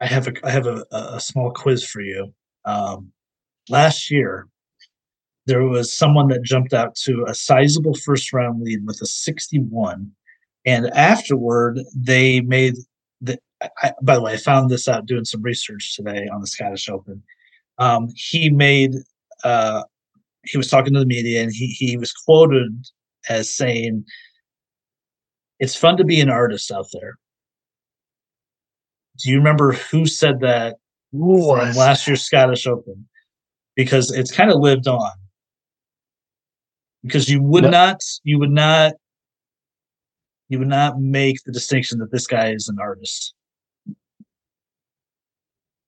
[0.00, 2.32] I have a I have a, a small quiz for you.
[2.64, 3.12] Um,
[3.68, 4.48] last year,
[5.46, 10.10] there was someone that jumped out to a sizable first round lead with a 61,
[10.64, 12.74] and afterward they made
[13.20, 13.38] the
[13.82, 16.88] I, by the way, I found this out doing some research today on the Scottish
[16.88, 17.22] Open.
[17.78, 18.94] Um, he made
[19.44, 19.82] uh,
[20.44, 22.86] he was talking to the media and he he was quoted
[23.28, 24.04] as saying,
[25.58, 27.18] "It's fun to be an artist out there."
[29.18, 30.76] Do you remember who said that
[31.10, 33.08] from last year's Scottish Open?
[33.76, 35.10] Because it's kind of lived on.
[37.04, 37.70] Because you would no.
[37.70, 38.94] not, you would not,
[40.48, 43.34] you would not make the distinction that this guy is an artist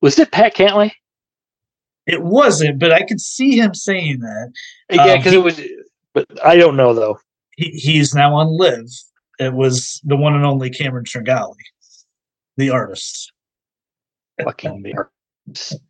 [0.00, 0.92] was it Pat Cantlay?
[2.06, 4.52] It wasn't, but I could see him saying that.
[4.90, 5.60] Yeah, because um, it was.
[6.14, 7.18] But I don't know though.
[7.56, 8.86] He, he's now on LIV.
[9.38, 11.54] It was the one and only Cameron Tringale,
[12.56, 13.32] the artist.
[14.42, 15.80] Fucking the artist.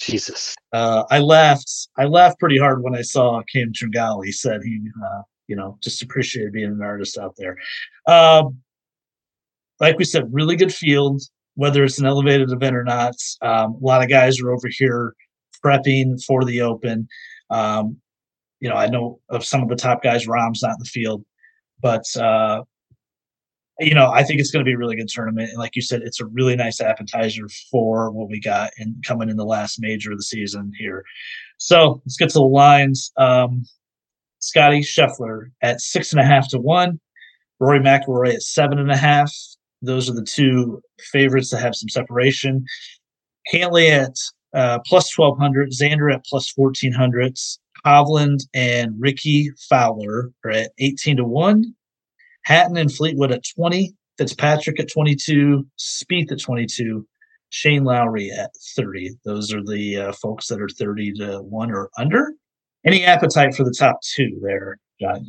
[0.00, 0.54] Jesus.
[0.72, 1.88] Uh, I laughed.
[1.98, 4.24] I laughed pretty hard when I saw Cam Tringale.
[4.24, 7.56] He said he, uh, you know, just appreciated being an artist out there.
[8.06, 8.58] Um,
[9.78, 11.22] like we said, really good field
[11.60, 13.14] whether it's an elevated event or not.
[13.42, 15.14] Um, a lot of guys are over here
[15.62, 17.06] prepping for the Open.
[17.50, 17.98] Um,
[18.60, 20.26] you know, I know of some of the top guys.
[20.26, 21.22] Rahm's not in the field,
[21.82, 22.62] but uh,
[23.80, 25.50] you know, I think it's going to be a really good tournament.
[25.50, 29.28] And like you said, it's a really nice appetizer for what we got in coming
[29.28, 31.04] in the last major of the season here.
[31.58, 33.10] So let's get to the lines.
[33.16, 33.64] Um,
[34.40, 37.00] Scotty Scheffler at six and a half to one.
[37.58, 39.32] Rory McIlroy at seven and a half.
[39.82, 42.64] Those are the two favorites that have some separation.
[43.52, 44.14] Cantlay at
[44.54, 47.36] uh, plus 1200, Xander at plus 1400,
[47.86, 51.74] Hovland and Rickie Fowler are at 18 to 1,
[52.44, 57.06] Hatton and Fleetwood at 20, Fitzpatrick at 22, Spieth at 22,
[57.50, 59.10] Shane Lowry at 30.
[59.24, 62.34] Those are the uh, folks that are 30 to 1 or under.
[62.86, 65.26] Any appetite for the top two there, John?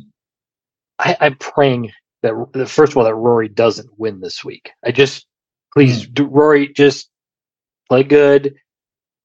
[0.98, 1.92] I, am praying
[2.22, 4.70] that first of all that Rory doesn't win this week.
[4.84, 5.26] I just
[5.74, 6.14] please mm.
[6.14, 7.10] do, Rory just
[7.88, 8.54] play good,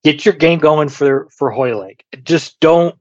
[0.04, 2.04] get your game going for for Hoylake.
[2.24, 2.96] Just don't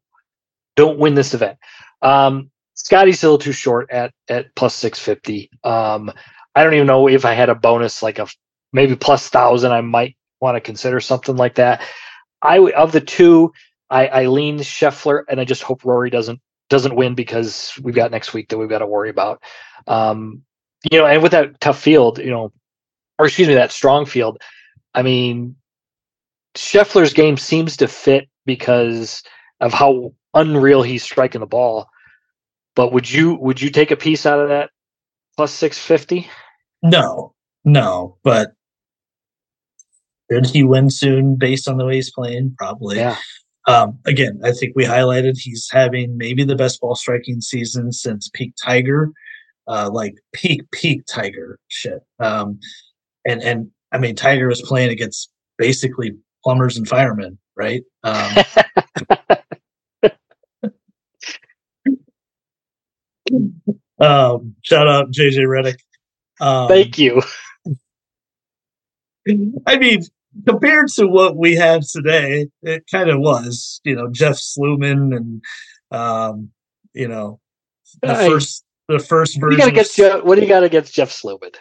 [0.76, 1.58] don't win this event.
[2.02, 5.50] Um, Scotty's a little too short at at plus six fifty.
[5.64, 6.12] Um,
[6.54, 8.28] I don't even know if I had a bonus like a
[8.72, 9.72] maybe plus thousand.
[9.72, 11.82] I might want to consider something like that.
[12.42, 13.52] I of the two,
[13.90, 18.10] I, I lean Scheffler, and I just hope Rory doesn't doesn't win because we've got
[18.10, 19.42] next week that we've got to worry about.
[19.86, 20.42] Um,
[20.90, 22.52] you know, and with that tough field, you know,
[23.18, 24.38] or excuse me, that strong field,
[24.94, 25.56] I mean,
[26.56, 29.22] Scheffler's game seems to fit because
[29.60, 31.88] of how unreal he's striking the ball.
[32.76, 34.70] But would you would you take a piece out of that
[35.36, 36.28] plus six fifty?
[36.82, 38.52] No, no, but
[40.30, 42.54] could he win soon based on the way he's playing?
[42.58, 42.96] Probably.
[42.96, 43.16] Yeah.
[43.66, 48.30] Um, again, I think we highlighted he's having maybe the best ball striking season since
[48.32, 49.10] peak Tiger,
[49.66, 52.00] uh, like peak peak Tiger shit.
[52.20, 52.60] Um,
[53.26, 56.12] and and I mean Tiger was playing against basically
[56.44, 57.82] plumbers and firemen, right?
[58.04, 58.36] Um,
[63.98, 65.78] Um, shout out JJ Redick.
[66.40, 67.22] Um, Thank you.
[69.66, 70.02] I mean,
[70.46, 73.80] compared to what we have today, it kind of was.
[73.84, 75.42] You know, Jeff Sluman and
[75.90, 76.50] um,
[76.94, 77.40] you know
[78.02, 79.42] the first the first version.
[79.42, 81.54] What do you got against, what do you got against Jeff Sluman?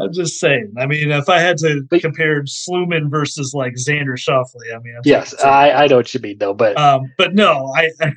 [0.00, 0.72] I'm just saying.
[0.78, 4.94] I mean, if I had to but, compare Sluman versus like Xander Schauffele, I mean,
[4.96, 7.90] I'm yes, I, I know what you mean though, but um, but no, I,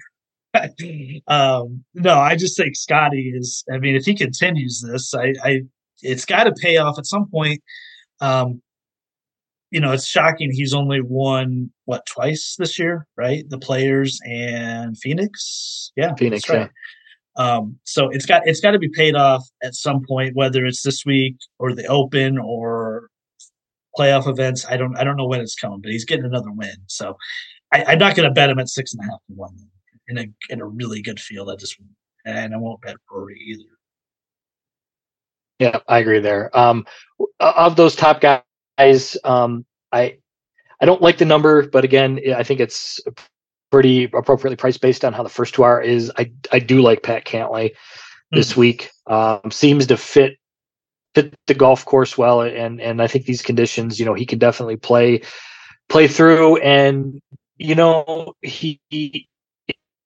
[1.28, 3.64] um, no, I just think Scotty is.
[3.72, 5.62] I mean, if he continues this, I, I
[6.02, 7.62] it's got to pay off at some point.
[8.22, 8.62] Um,
[9.72, 13.44] you know, it's shocking he's only won what twice this year, right?
[13.50, 16.60] The players and Phoenix, yeah, Phoenix, right.
[16.60, 16.68] Yeah.
[17.38, 20.84] Um, so it's got it's got to be paid off at some point, whether it's
[20.84, 23.10] this week or the Open or
[23.98, 24.66] playoff events.
[24.66, 26.76] I don't I don't know when it's coming, but he's getting another win.
[26.88, 27.18] So
[27.74, 29.56] I, am not going to bet him at six and a half to one
[30.08, 31.50] in a in a really good field.
[31.50, 31.78] I just
[32.26, 33.64] and I won't bet Rory either.
[35.60, 36.56] Yeah, I agree there.
[36.58, 36.86] Um,
[37.40, 40.18] of those top guys, um, I
[40.82, 43.00] I don't like the number, but again, I think it's
[43.72, 45.82] pretty appropriately priced based on how the first two are.
[45.82, 47.72] Is I I do like Pat Cantlay
[48.32, 48.58] this mm.
[48.58, 48.92] week.
[49.08, 50.38] Um, seems to fit
[51.14, 54.40] fit the golf course well, and and I think these conditions, you know, he can
[54.40, 55.22] definitely play
[55.90, 56.58] play through.
[56.58, 57.22] And
[57.58, 59.30] you know, he, he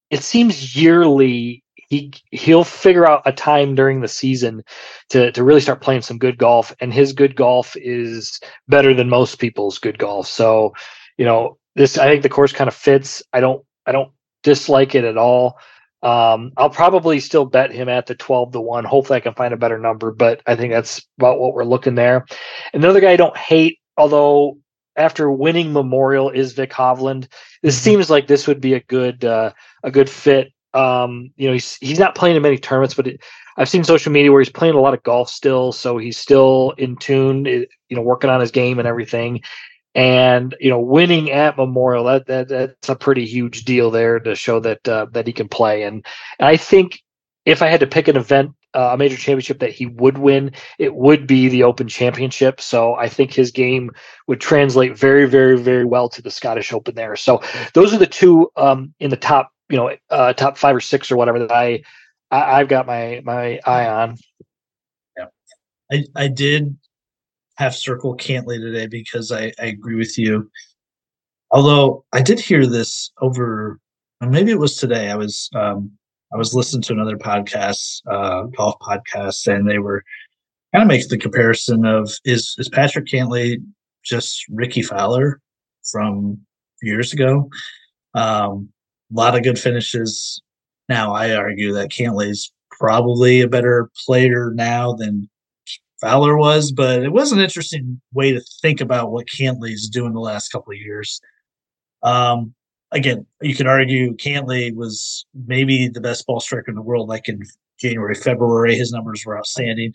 [0.09, 4.63] it seems yearly he he'll figure out a time during the season
[5.09, 9.09] to to really start playing some good golf and his good golf is better than
[9.09, 10.73] most people's good golf so
[11.17, 13.23] you know this I think the course kind of fits.
[13.33, 14.11] I don't I don't
[14.43, 15.57] dislike it at all.
[16.01, 18.85] Um, I'll probably still bet him at the 12 to 1.
[18.85, 21.95] Hopefully I can find a better number, but I think that's about what we're looking
[21.95, 22.25] there.
[22.73, 24.57] Another guy I don't hate, although
[24.99, 27.27] after winning Memorial is Vic Hovland.
[27.63, 27.83] This mm-hmm.
[27.83, 30.51] seems like this would be a good uh, a good fit.
[30.73, 33.21] Um, you know, he's he's not playing in many tournaments, but it,
[33.57, 36.73] I've seen social media where he's playing a lot of golf still, so he's still
[36.77, 37.45] in tune.
[37.45, 39.41] You know, working on his game and everything
[39.95, 44.35] and you know winning at memorial that, that that's a pretty huge deal there to
[44.35, 46.05] show that uh, that he can play and,
[46.37, 47.01] and i think
[47.49, 50.51] if i had to pick an event uh, a major championship that he would win
[50.77, 53.89] it would be the open championship so i think his game
[54.27, 57.41] would translate very very very well to the scottish open there so
[57.73, 61.11] those are the two um, in the top you know uh, top five or six
[61.11, 61.81] or whatever that i,
[62.31, 64.17] I i've got my my eye on
[65.17, 65.25] yeah
[65.91, 66.77] i i did
[67.59, 70.49] half circle Cantlay today because I, I agree with you.
[71.51, 73.79] Although I did hear this over,
[74.21, 75.11] maybe it was today.
[75.11, 75.91] I was um,
[76.31, 80.03] I was listening to another podcast, uh, golf podcast, and they were
[80.73, 83.57] kind of making the comparison of is is Patrick Cantlay
[84.03, 85.41] just Rickie Fowler
[85.91, 86.39] from
[86.81, 87.49] years ago?
[88.13, 88.69] Um,
[89.11, 90.41] a lot of good finishes.
[90.87, 95.29] Now I argue that Cantlay's probably a better player now than
[95.99, 100.19] Fowler was, but it was an interesting way to think about what Cantlay's doing the
[100.19, 101.19] last couple of years.
[102.03, 102.53] Um,
[102.91, 107.29] again, you could argue Cantlay was maybe the best ball striker in the world, like
[107.29, 107.41] in
[107.79, 108.75] January, February.
[108.75, 109.93] His numbers were outstanding.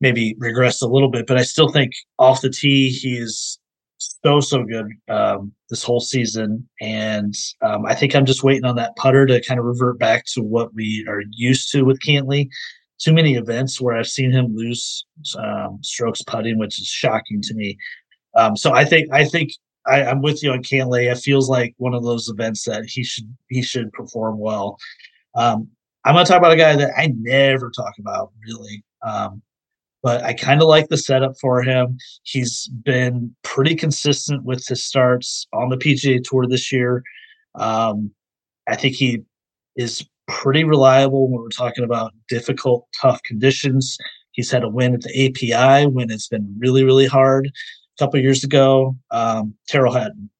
[0.00, 3.58] Maybe regressed a little bit, but I still think off the tee, he is
[3.98, 6.68] so, so good um, this whole season.
[6.80, 10.26] And um, I think I'm just waiting on that putter to kind of revert back
[10.34, 12.48] to what we are used to with Cantlay.
[12.98, 15.06] too many events where I've seen him lose
[15.38, 17.78] um, strokes putting, which is shocking to me.
[18.36, 19.52] Um, so I think I think
[19.88, 21.10] I, am with you on Cantlay.
[21.10, 24.78] It feels like one of those events that he should he should perform well.
[25.34, 25.68] Um,
[26.04, 29.42] I'm going to talk about a guy that I never talk about really, um,
[30.02, 31.98] but I kind of like the setup for him.
[32.22, 37.02] He's been pretty consistent with his starts on the PGA Tour this year.
[37.56, 38.12] Um,
[38.68, 39.22] I think he
[39.76, 43.96] is pretty reliable when we're talking about difficult, tough conditions.
[44.32, 47.50] He's had a win at the API when it's been really, really hard.
[47.98, 50.30] A couple years ago, um, Tyrrell Hatton.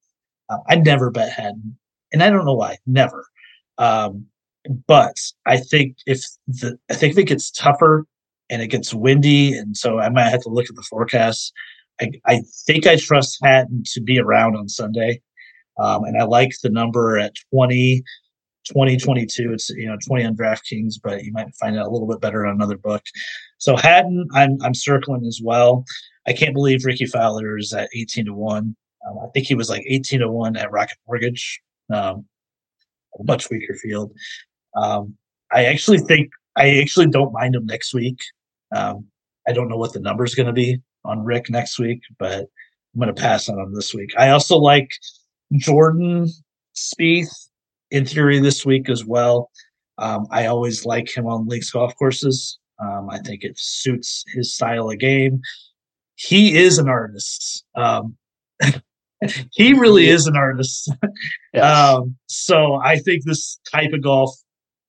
[0.48, 1.76] Uh, I never bet Hatton,
[2.12, 2.76] and I don't know why.
[2.86, 3.26] Never.
[3.78, 4.26] Um,
[4.86, 8.04] but I think if the I think if it gets tougher
[8.50, 11.52] and it gets windy, and so I might have to look at the forecast.
[12.00, 15.22] I, I think I trust Hatton to be around on Sunday.
[15.78, 18.02] Um, and I like the number at 20
[18.66, 19.52] 2022.
[19.52, 22.46] It's you know 20 on DraftKings, but you might find it a little bit better
[22.46, 23.02] on another book.
[23.58, 25.84] So Hatton, I'm I'm circling as well.
[26.26, 28.76] I can't believe Rickie Fowler is at 18 to one.
[29.06, 31.60] Um, I think he was like 18 to one at Rocket Mortgage.
[31.92, 32.24] Um,
[33.18, 34.12] a much weaker field.
[34.74, 35.14] Um,
[35.52, 38.20] I actually think I actually don't mind him next week.
[38.74, 39.06] Um,
[39.46, 42.40] I don't know what the number is going to be on Rick next week, but
[42.40, 44.12] I'm going to pass on him this week.
[44.18, 44.90] I also like
[45.52, 46.28] Jordan
[46.74, 47.48] Spieth
[47.90, 49.50] in theory this week as well.
[49.98, 52.58] Um, I always like him on links golf courses.
[52.82, 55.40] Um, I think it suits his style of game.
[56.16, 57.64] He is an artist.
[57.74, 58.16] Um,
[59.52, 60.90] he really is an artist.
[61.60, 64.34] um, so I think this type of golf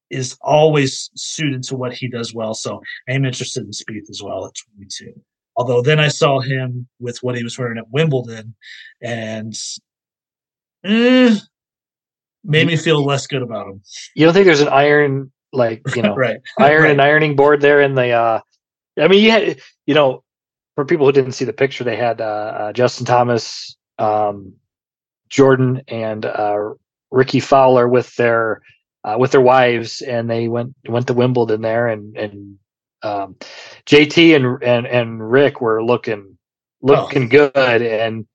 [0.10, 2.54] is always suited to what he does well.
[2.54, 5.14] So I'm interested in Spieth as well at 22.
[5.58, 8.56] Although then I saw him with what he was wearing at Wimbledon,
[9.02, 9.56] and
[10.86, 11.36] eh,
[12.44, 13.82] made me feel less good about him.
[14.16, 16.92] You don't think there's an iron like you know right iron right.
[16.92, 18.40] and ironing board there in the uh
[19.00, 20.24] I mean you had you know
[20.78, 24.54] for people who didn't see the picture they had uh, uh Justin Thomas um
[25.28, 26.70] Jordan and uh
[27.10, 28.62] Rickie Fowler with their
[29.04, 32.60] uh, with their wives and they went went to Wimbledon there and and
[33.02, 33.38] um
[33.88, 36.38] JT and and and Rick were looking
[36.84, 37.50] looking oh.
[37.50, 38.28] good and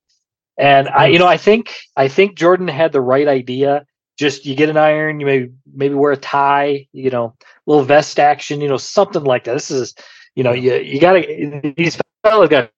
[0.57, 3.85] and I you know I think I think Jordan had the right idea
[4.17, 7.35] just you get an iron, you maybe maybe wear a tie, you know,
[7.65, 9.53] little vest action, you know, something like that.
[9.53, 9.95] This is,
[10.35, 12.71] you know, you you gotta these fellas got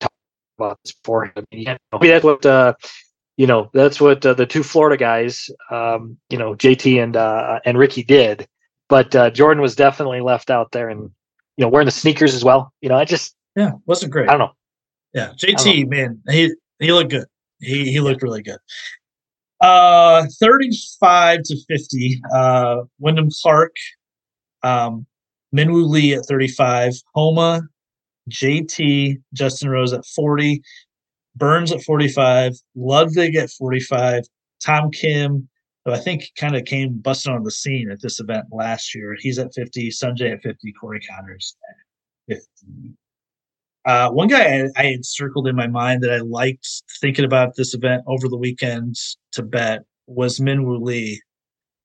[0.00, 0.12] talk
[0.58, 1.46] about this for him.
[1.52, 2.74] Know, that's what uh,
[3.38, 7.60] you know, that's what uh, the two Florida guys, um, you know, JT and uh,
[7.64, 8.46] and Rickie did.
[8.88, 11.10] But uh, Jordan was definitely left out there, and
[11.56, 12.72] you know, wearing the sneakers as well.
[12.80, 14.28] You know, I just yeah, wasn't great.
[14.28, 14.52] I don't know.
[15.14, 17.26] Yeah, JT, man, he he looked good.
[17.60, 18.58] He he looked really good.
[19.60, 22.22] Uh, 35 to 50.
[22.32, 23.74] Uh, Wyndham Clark,
[24.62, 25.04] um,
[25.54, 27.62] Minwoo Lee at 35, Homa,
[28.30, 30.62] JT, Justin Rose at 40,
[31.36, 34.24] Burns at 45, Ludvig at 45,
[34.64, 35.48] Tom Kim,
[35.84, 39.16] who I think kind of came busting on the scene at this event last year.
[39.18, 41.56] He's at 50, Sungjae at 50, Corey Conners
[42.30, 42.94] at 50.
[43.84, 46.68] Uh, one guy I, I, had circled in my mind that I liked
[47.00, 48.96] thinking about this event over the weekend
[49.32, 51.22] to bet was Minwoo Lee.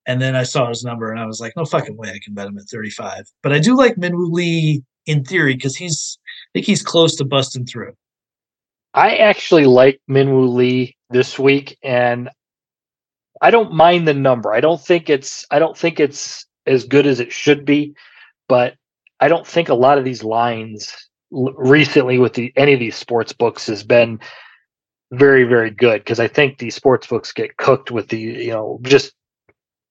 [0.06, 2.34] And then I saw his number and I was like, no fucking way I can
[2.34, 3.26] bet him at 35.
[3.42, 7.26] But I do like Minwoo Lee in theory because he's I think he's close to
[7.26, 7.94] busting through.
[8.94, 12.30] I actually like Minwoo Lee this week and
[13.42, 14.54] I don't mind the number.
[14.54, 17.96] I don't think it's I don't think it's as good as it should be,
[18.48, 18.76] but
[19.20, 20.94] I don't think a lot of these lines
[21.32, 24.20] recently with the any of these sports books has been
[25.12, 28.80] very very good because I think these sports books get cooked with the you know
[28.84, 29.14] just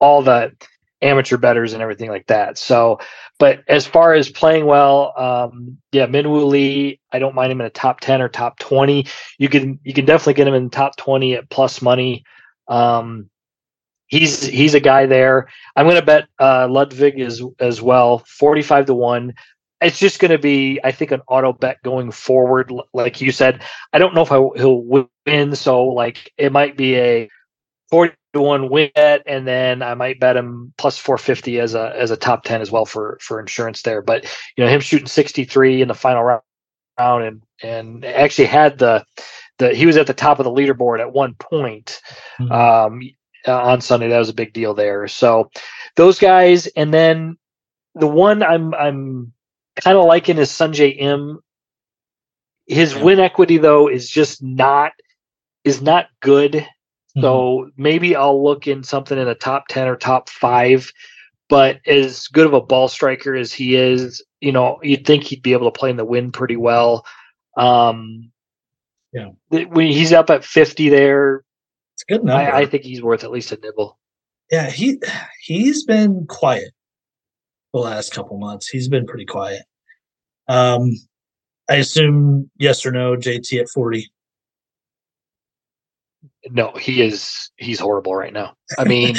[0.03, 0.53] all the
[1.01, 2.59] amateur betters and everything like that.
[2.59, 3.01] So,
[3.39, 7.67] but as far as playing well, um, yeah, Minwoo Lee, I don't mind him in
[7.67, 9.07] a top ten or top twenty.
[9.39, 12.25] You can you can definitely get him in top twenty at plus money.
[12.69, 13.31] Um,
[14.09, 15.49] he's he's a guy there.
[15.77, 19.35] I'm going to bet uh, Ludvig as as well, forty five to one
[19.83, 22.73] it's just going to be, I think, an auto bet going forward.
[22.95, 25.57] Like you said, I don't know if I, he'll win.
[25.57, 27.29] So, like, it might be a
[27.91, 32.11] 40 1 win bet, and then I might bet him plus 450 as a as
[32.11, 34.03] a top 10 as well for for insurance there.
[34.03, 34.25] But,
[34.57, 36.43] you know, him shooting 63 in the final round
[36.99, 39.05] and and actually had the
[39.59, 42.01] the he was at the top of the leaderboard at one point
[42.41, 42.53] mm-hmm.
[42.53, 43.01] um,
[43.47, 44.09] on Sunday.
[44.09, 45.07] That was a big deal there.
[45.09, 45.51] So
[45.97, 47.37] those guys, and then
[47.95, 49.33] the one I'm I'm
[49.77, 51.41] kind of liking his Sungjae Im.
[52.67, 53.03] His yeah.
[53.03, 54.93] win equity though is just not
[55.65, 56.67] is not good.
[57.17, 57.23] Mm-hmm.
[57.23, 60.91] So maybe I'll look in something in the top ten or top five.
[61.49, 65.43] But as good of a ball striker as he is, you know, you'd think he'd
[65.43, 67.05] be able to play in the wind pretty well.
[67.57, 68.31] Um,
[69.13, 71.45] yeah, when he's up at fifty there,
[71.95, 72.33] it's good number.
[72.33, 73.99] I, I think he's worth at least a nibble.
[74.51, 75.01] Yeah, he
[75.43, 76.73] he's been quiet
[77.75, 78.69] the last couple months.
[78.69, 79.63] He's been pretty quiet.
[80.49, 80.93] Um,
[81.69, 84.11] I assume yes or no, JT at 40.
[86.51, 88.55] No, he is he's horrible right now.
[88.79, 89.17] I mean,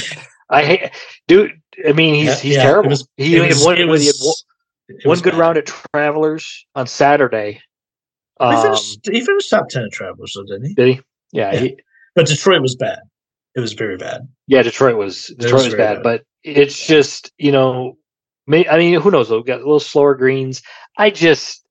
[0.49, 0.91] I hate
[1.27, 1.51] dude.
[1.87, 2.89] I mean, he's yeah, he's yeah, terrible.
[2.89, 5.39] Was, he, was, had one, was, he had one good bad.
[5.39, 7.61] round at Travelers on Saturday.
[8.39, 10.73] Um, he, finished, he, finished, top ten at Travelers, though, didn't he?
[10.73, 11.01] Did he?
[11.31, 11.59] Yeah, yeah.
[11.59, 11.79] He,
[12.15, 12.99] but Detroit was bad.
[13.55, 14.27] It was very bad.
[14.47, 17.97] Yeah, Detroit was Detroit was, was bad, bad, but it's just you know
[18.47, 19.29] May, I mean, who knows?
[19.29, 20.61] We've got a little slower greens.
[20.97, 21.65] I just,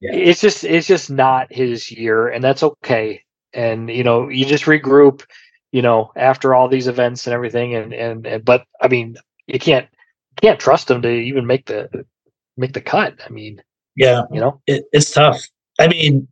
[0.00, 0.14] yeah.
[0.14, 3.22] it's just, it's just not his year, and that's okay.
[3.54, 5.24] And you know, you just regroup.
[5.72, 9.58] You know, after all these events and everything, and and, and but I mean, you
[9.58, 9.88] can't
[10.40, 12.06] can't trust them to even make the
[12.56, 13.20] make the cut.
[13.26, 13.60] I mean,
[13.96, 15.40] yeah, you know, it, it's tough.
[15.80, 16.28] I mean,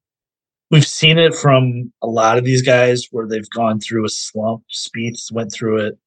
[0.70, 4.62] we've seen it from a lot of these guys where they've gone through a slump.
[4.68, 5.98] speeds went through it.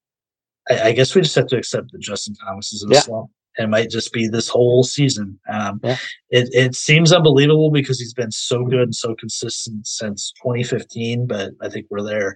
[0.69, 3.01] I, I, guess we just have to accept that Justin Thomas is in a yeah.
[3.01, 5.39] slump it might just be this whole season.
[5.49, 5.97] Um, yeah.
[6.29, 11.51] it, it seems unbelievable because he's been so good and so consistent since 2015, but
[11.61, 12.35] I think we're there.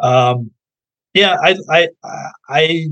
[0.00, 0.50] Um,
[1.14, 1.88] Yeah, I, I,
[2.48, 2.86] I.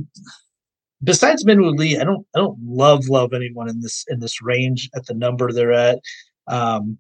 [1.05, 4.89] Besides Minwoo Lee, I don't, I don't love love anyone in this in this range
[4.95, 5.99] at the number they're at.
[6.47, 6.99] Um,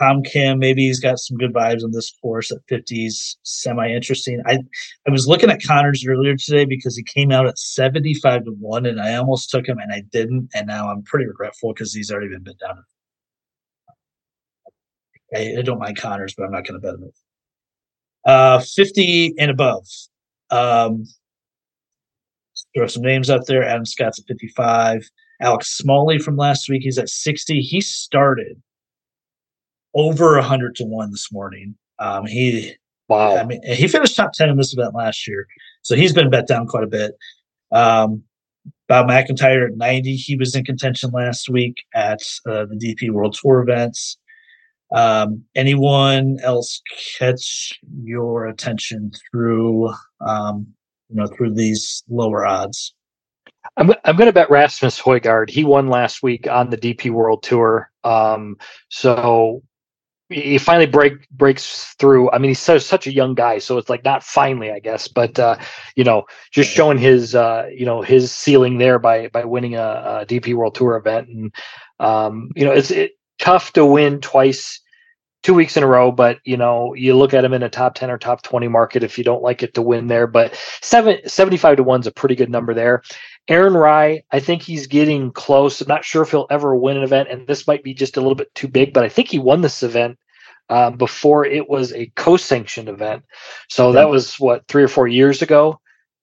[0.00, 4.42] Tom Kim, maybe he's got some good vibes on this course at 50s, semi interesting.
[4.46, 4.58] I
[5.06, 8.86] I was looking at Conners earlier today because he came out at 75 to 1
[8.86, 10.48] and I almost took him and I didn't.
[10.54, 12.82] And now I'm pretty regretful because he's already been bid down.
[15.34, 17.10] I, I don't mind Conners, but I'm not going to bet him.
[18.24, 19.86] Uh, 50 and above.
[20.50, 21.04] Um,
[22.74, 23.62] throw some names out there.
[23.62, 25.08] Adam Scott's at 55.
[25.42, 27.60] Alex Smalley from last week, he's at 60.
[27.60, 28.60] He started
[29.94, 31.76] over 100 to 1 this morning.
[31.98, 32.74] Um, he
[33.08, 33.36] wow.
[33.36, 35.46] I mean, he finished top 10 in this event last year.
[35.82, 37.12] So he's been bet down quite a bit.
[37.72, 38.22] Um,
[38.88, 40.16] Bob MacIntyre at 90.
[40.16, 44.18] He was in contention last week at uh, the DP World Tour events.
[44.92, 46.82] Um, anyone else
[47.18, 50.66] catch your attention through, um,
[51.08, 52.94] you know, through these lower odds?
[53.76, 55.50] I'm, I'm going to bet Rasmus Højgaard.
[55.50, 57.90] He won last week on the DP World Tour.
[58.02, 58.56] Um,
[58.88, 59.62] so
[60.30, 62.30] he finally break breaks through.
[62.30, 65.08] I mean, he's such, such a young guy, so it's like not finally, I guess,
[65.08, 65.56] but uh,
[65.96, 70.22] you know, just showing his uh, you know his ceiling there by by winning a,
[70.22, 71.54] a DP World Tour event, and
[71.98, 74.80] um, you know, it's it, tough to win twice,
[75.42, 76.12] two weeks in a row.
[76.12, 79.02] But you know, you look at him in a top ten or top twenty market
[79.02, 80.28] if you don't like it to win there.
[80.28, 83.02] But seven, 75 to one's a pretty good number there.
[83.48, 85.80] Aaron Rai, I think he's getting close.
[85.80, 88.20] I'm not sure if he'll ever win an event, and this might be just a
[88.20, 90.18] little bit too big, but I think he won this event
[90.68, 93.24] um, before it was a co-sanctioned event.
[93.68, 95.80] So that was what three or four years ago.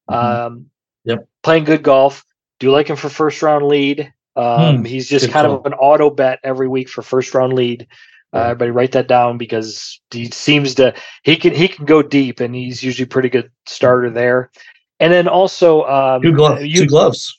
[0.09, 0.45] Mm-hmm.
[0.45, 0.65] Um,
[1.03, 1.27] yep.
[1.43, 2.23] Playing good golf.
[2.59, 4.13] Do you like him for first round lead.
[4.35, 5.57] Um, Hmm, He's just good kind call.
[5.59, 7.87] of an auto bet every week for first round lead.
[8.33, 10.93] Uh, everybody write that down because he seems to
[11.23, 14.51] he can he can go deep and he's usually a pretty good starter there.
[14.99, 16.63] And then also um, Two, gloves.
[16.65, 17.37] you- two gloves.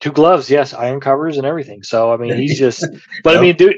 [0.00, 1.82] two gloves, yes, iron covers and everything.
[1.82, 2.84] So I mean, he's just.
[3.24, 3.36] But.
[3.36, 3.76] I mean, Duke,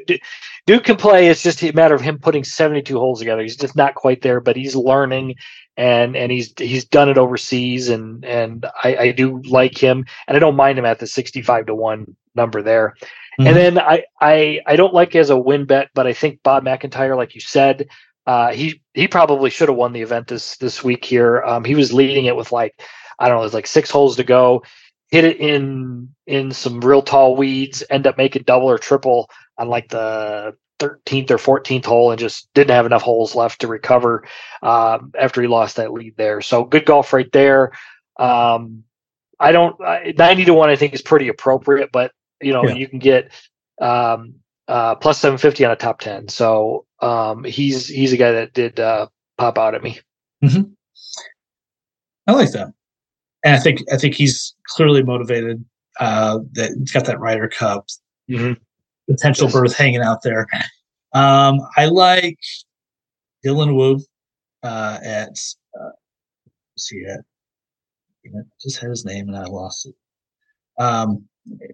[0.66, 1.28] Duke- can play.
[1.28, 3.42] It's just a matter of him putting seventy-two holes together.
[3.42, 5.36] He's just not quite there, but he's learning,
[5.76, 10.36] and and he's he's done it overseas, and and I, I do like him, and
[10.36, 12.94] I don't mind him at the sixty-five to one number there.
[13.40, 13.46] Mhm.
[13.46, 16.64] And then I I I don't like as a win bet, but I think Bob
[16.64, 17.86] MacIntyre, like you said.
[18.28, 21.42] Uh, he he probably should have won the event this this week here.
[21.44, 22.78] Um, he was leading it with like
[23.18, 24.62] I don't know, there's like six holes to go
[25.10, 29.68] hit it in in some real tall weeds, end up making double or triple on
[29.70, 34.24] like the 13th or 14th hole, and just didn't have enough holes left to recover
[34.62, 36.42] um, after he lost that lead there.
[36.42, 37.72] So good golf right there.
[38.18, 38.84] Um,
[39.40, 40.68] I don't I- 90 to one.
[40.68, 42.12] I think is pretty appropriate, but
[42.42, 42.74] you know Yeah.
[42.74, 43.32] you can get
[43.80, 44.34] um,
[44.68, 46.28] uh, plus 750 on a top 10.
[46.28, 49.08] So um, he's he's a guy that did uh,
[49.38, 49.98] pop out at me.
[50.42, 52.72] I like that.
[53.44, 55.64] And I think I think he's clearly motivated.
[56.00, 57.86] Uh, that he's got that Ryder Cup
[58.30, 58.56] Mhm.
[59.10, 59.52] potential Yes.
[59.54, 60.46] berth hanging out there.
[61.12, 62.38] Um, I like
[63.44, 64.00] Dylan Wu
[64.62, 65.30] uh, at
[65.80, 65.90] uh,
[66.76, 67.20] see at
[68.26, 69.94] I just had his name and I lost it.
[70.80, 71.24] Um,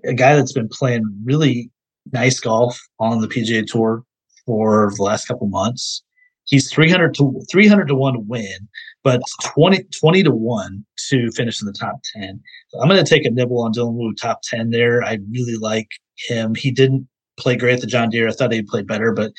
[0.05, 1.71] a guy that's been playing really
[2.13, 4.05] nice golf on the PGA Tour
[4.47, 6.03] for the last couple months.
[6.47, 8.69] He's 300 to 300 to 1 to win,
[9.03, 12.41] but 20, 20 to 1 to finish in the top 10.
[12.69, 15.03] So I'm going to take a nibble on Dylan Wu top 10 there.
[15.03, 15.89] I really like
[16.29, 16.55] him.
[16.55, 18.29] He didn't play great at the John Deere.
[18.29, 19.33] I thought he'd played better, but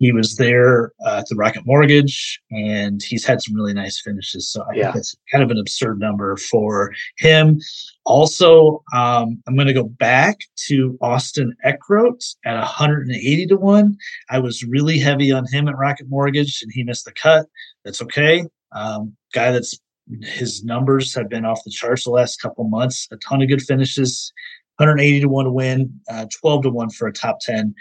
[0.00, 4.48] he was there uh, at the Rocket Mortgage and he's had some really nice finishes.
[4.48, 4.82] So I Yeah.
[4.84, 7.60] think that's kind of an absurd number for him.
[8.06, 10.38] Also, um, I'm going to go back
[10.68, 13.96] to Austin Eckroat at 180 to 1.
[14.30, 17.46] I was really heavy on him at Rocket Mortgage and he missed the cut.
[17.84, 18.44] That's okay.
[18.72, 19.78] Um, guy that's
[20.22, 23.06] his numbers have been off the charts the last couple months.
[23.12, 24.32] A ton of good finishes.
[24.78, 27.74] 180 to 1 to win, uh, 12 to 1 for a top 10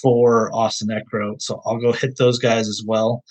[0.00, 1.42] for Austin Eckroat.
[1.42, 3.24] So I'll go hit those guys as well.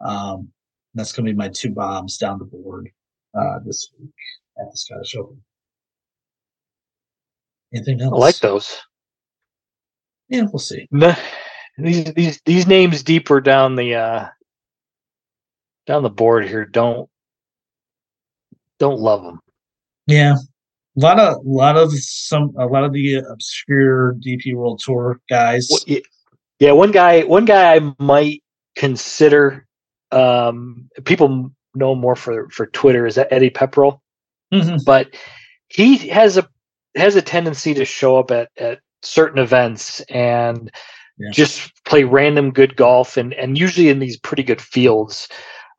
[0.00, 0.48] Um,
[0.94, 2.90] that's going to be my two bombs down the board
[3.38, 4.10] uh, this week
[4.58, 5.42] at the Scottish Open.
[7.74, 8.12] Anything else?
[8.12, 8.78] I like those.
[10.28, 10.88] Yeah, we'll see.
[10.90, 11.14] Nah,
[11.78, 14.28] these these these names deeper down the uh
[15.86, 17.08] down the board here don't
[18.78, 19.40] don't love them.
[20.06, 20.36] Yeah,
[20.96, 25.68] a lot of, lot of some, a lot of the obscure DP World Tour guys.
[26.58, 28.42] Yeah, one guy one guy I might
[28.76, 29.66] consider
[30.12, 34.00] um people know more for for Twitter is that Eddie Pepperell,
[34.52, 34.84] Mhm.
[34.84, 35.08] but
[35.68, 36.46] he has a
[36.96, 40.70] has a tendency to show up at at certain events and
[41.18, 41.30] Yeah.
[41.32, 45.28] just play random good golf and and usually in these pretty good fields.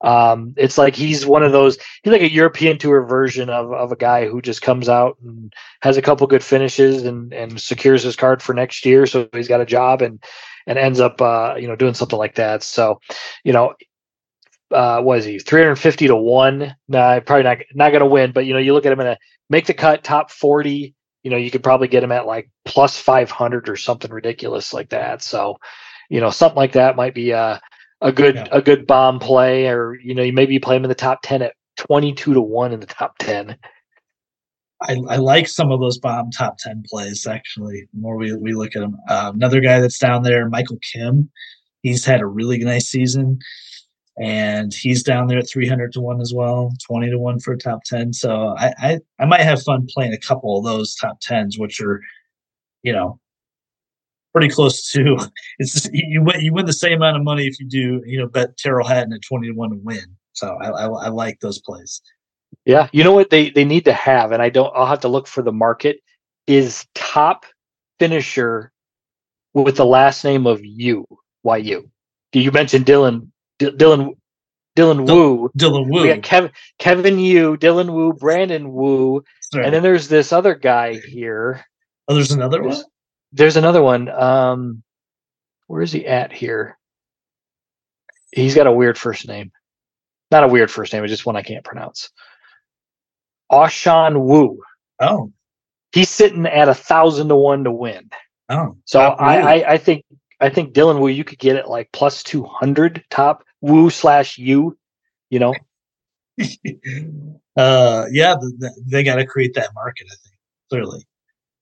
[0.03, 1.77] Um, it's like he's one of those.
[2.03, 5.53] He's like a European tour version of of a guy who just comes out and
[5.81, 9.05] has a couple good finishes and and secures his card for next year.
[9.05, 10.21] So he's got a job and
[10.67, 12.63] and ends up uh, you know doing something like that.
[12.63, 12.99] So
[13.43, 13.73] you know.
[14.71, 16.75] Uh, was he 350 to one?
[16.87, 18.31] Nah, probably not not going to win.
[18.31, 20.95] But you know, you look at him in a make the cut, top 40.
[21.21, 24.89] You know, you could probably get him at like plus 500 or something ridiculous like
[24.89, 25.21] that.
[25.21, 25.59] So,
[26.09, 27.61] you know, something like that might be a
[28.03, 28.47] a good yeah.
[28.51, 31.41] a good bomb play, or you know, you maybe play him in the top 10
[31.41, 33.57] at 22 to one in the top 10.
[34.81, 38.53] I, I, like some of those bomb top 10 plays actually the more we, we
[38.53, 41.29] look at them uh, another guy that's down there michael kim
[41.83, 43.39] he's had a really nice season
[44.19, 47.57] and he's down there at 300 to 1 as well 20 to 1 for a
[47.57, 51.21] top 10 so I, I i might have fun playing a couple of those top
[51.21, 52.01] 10s which are
[52.81, 53.19] you know
[54.33, 55.17] pretty close to
[55.59, 58.27] it's you win you win the same amount of money if you do you know
[58.27, 61.59] bet Tyrrell Hatton at 20 to 1 to win so I, I, I like those
[61.59, 62.01] plays
[62.65, 64.71] yeah, you know what they they need to have, and I don't.
[64.75, 65.97] I'll have to look for the market.
[66.47, 67.45] Is top
[67.99, 68.71] finisher
[69.53, 71.05] with the last name of you?
[71.41, 71.89] Why you?
[72.31, 73.27] You mentioned Dylan
[73.59, 74.15] D- Dylan
[74.77, 75.49] Dylan Wu.
[75.57, 76.01] Dylan Wu.
[76.01, 79.23] We got Kevin Kevin Yu, Dylan Wu, Brandon Wu,
[79.53, 81.65] and then there's this other guy here.
[82.07, 82.83] Oh, there's another one.
[83.33, 84.09] There's another one.
[84.09, 84.83] Um,
[85.67, 86.77] where is he at here?
[88.31, 89.51] He's got a weird first name.
[90.31, 92.09] Not a weird first name, it's just one I can't pronounce.
[93.51, 94.61] Ashun Wu.
[94.99, 95.31] Oh.
[95.91, 98.09] He's sitting at a thousand to one to win.
[98.49, 98.77] Oh.
[98.85, 100.05] So I, I, I think
[100.39, 104.37] I think Dylan Wu you could get it like plus two hundred top Wu slash
[104.37, 104.77] you,
[105.29, 105.53] you know.
[107.55, 110.07] uh yeah, the, the, they got to create that market.
[110.07, 110.35] I think
[110.69, 111.05] clearly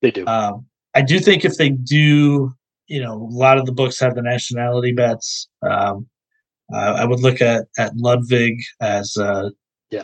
[0.02, 0.26] they do.
[0.26, 2.52] Um, I do think if they do,
[2.88, 5.48] you know, a lot of the books have the nationality bets.
[5.62, 6.08] Um,
[6.74, 9.50] uh, I would look at at Ludvig as uh,
[9.90, 10.04] yeah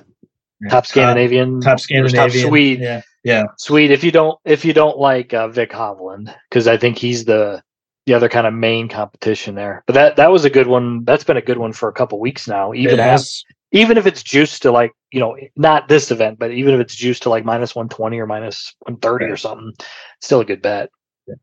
[0.69, 2.79] top Scandinavian, top, top Scandinavian, top Swede.
[2.79, 3.91] Yeah, yeah, Swede.
[3.91, 7.61] If you don't, if you don't like uh, Vic Hovland, because I think he's the
[8.05, 9.83] the other kind of main competition there.
[9.85, 11.03] But that that was a good one.
[11.03, 12.73] That's been a good one for a couple weeks now.
[12.73, 16.73] Even as even if it's juiced to like you know not this event, but even
[16.73, 19.73] if it's juiced to like minus one twenty or minus one thirty or something,
[20.21, 20.89] still a good bet.
[21.27, 21.35] Yeah.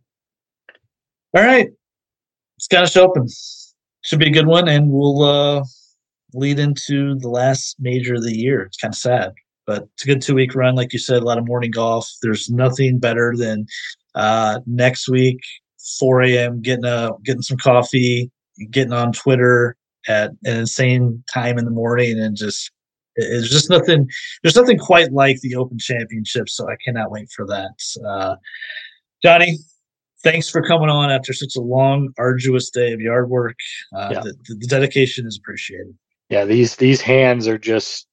[1.36, 1.68] All right,
[2.60, 3.26] Scottish Open
[4.02, 5.22] should be a good one, and we'll.
[5.22, 5.64] uh
[6.34, 8.62] lead into the last major of the year.
[8.62, 9.32] It's kind of sad,
[9.66, 10.74] but it's a good two week run.
[10.74, 12.10] Like you said, a lot of morning golf.
[12.22, 13.66] There's nothing better than
[14.14, 15.38] uh, next week,
[15.98, 16.60] 4 a.m.
[16.60, 18.30] getting a getting some coffee,
[18.70, 19.76] getting on Twitter
[20.08, 22.70] at an insane time in the morning, and just
[23.16, 24.08] it's just nothing.
[24.42, 27.74] There's nothing quite like the Open Championship, so I cannot wait for that.
[28.06, 28.36] Uh,
[29.22, 29.58] Johnny,
[30.22, 33.56] thanks for coming on after such a long, arduous day of yard work.
[33.94, 34.20] Uh, yeah.
[34.20, 35.94] the, the, dedication is appreciated
[36.30, 38.06] yeah, these these hands are just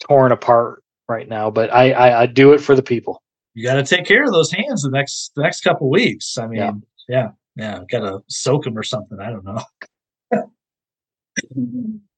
[0.00, 1.50] torn apart right now.
[1.50, 3.22] But I I, I do it for the people.
[3.54, 6.38] You got to take care of those hands the next the next couple weeks.
[6.38, 6.72] I mean, yeah,
[7.08, 9.18] yeah, yeah got to soak them or something.
[9.20, 9.62] I don't know.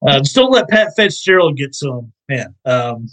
[0.07, 2.55] uh, just don't let Pat Fitzgerald get to him, man.
[2.65, 3.09] Um,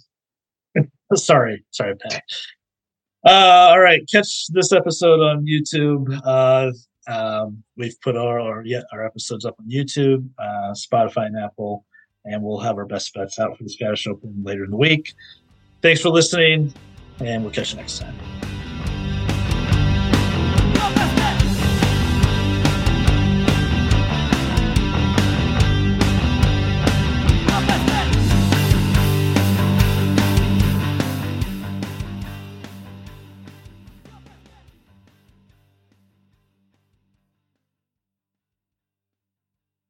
[1.15, 2.23] sorry, sorry, Pat.
[3.25, 6.19] Uh, all right, catch this episode on YouTube.
[6.25, 6.71] Uh,
[7.07, 11.85] um, we've put our, our, yeah, our episodes up on YouTube, uh, Spotify, and Apple
[12.25, 15.13] and we'll have our best bets out for the Scottish Open later in the week.
[15.81, 16.73] Thanks for listening,
[17.19, 18.15] and we'll catch you next time.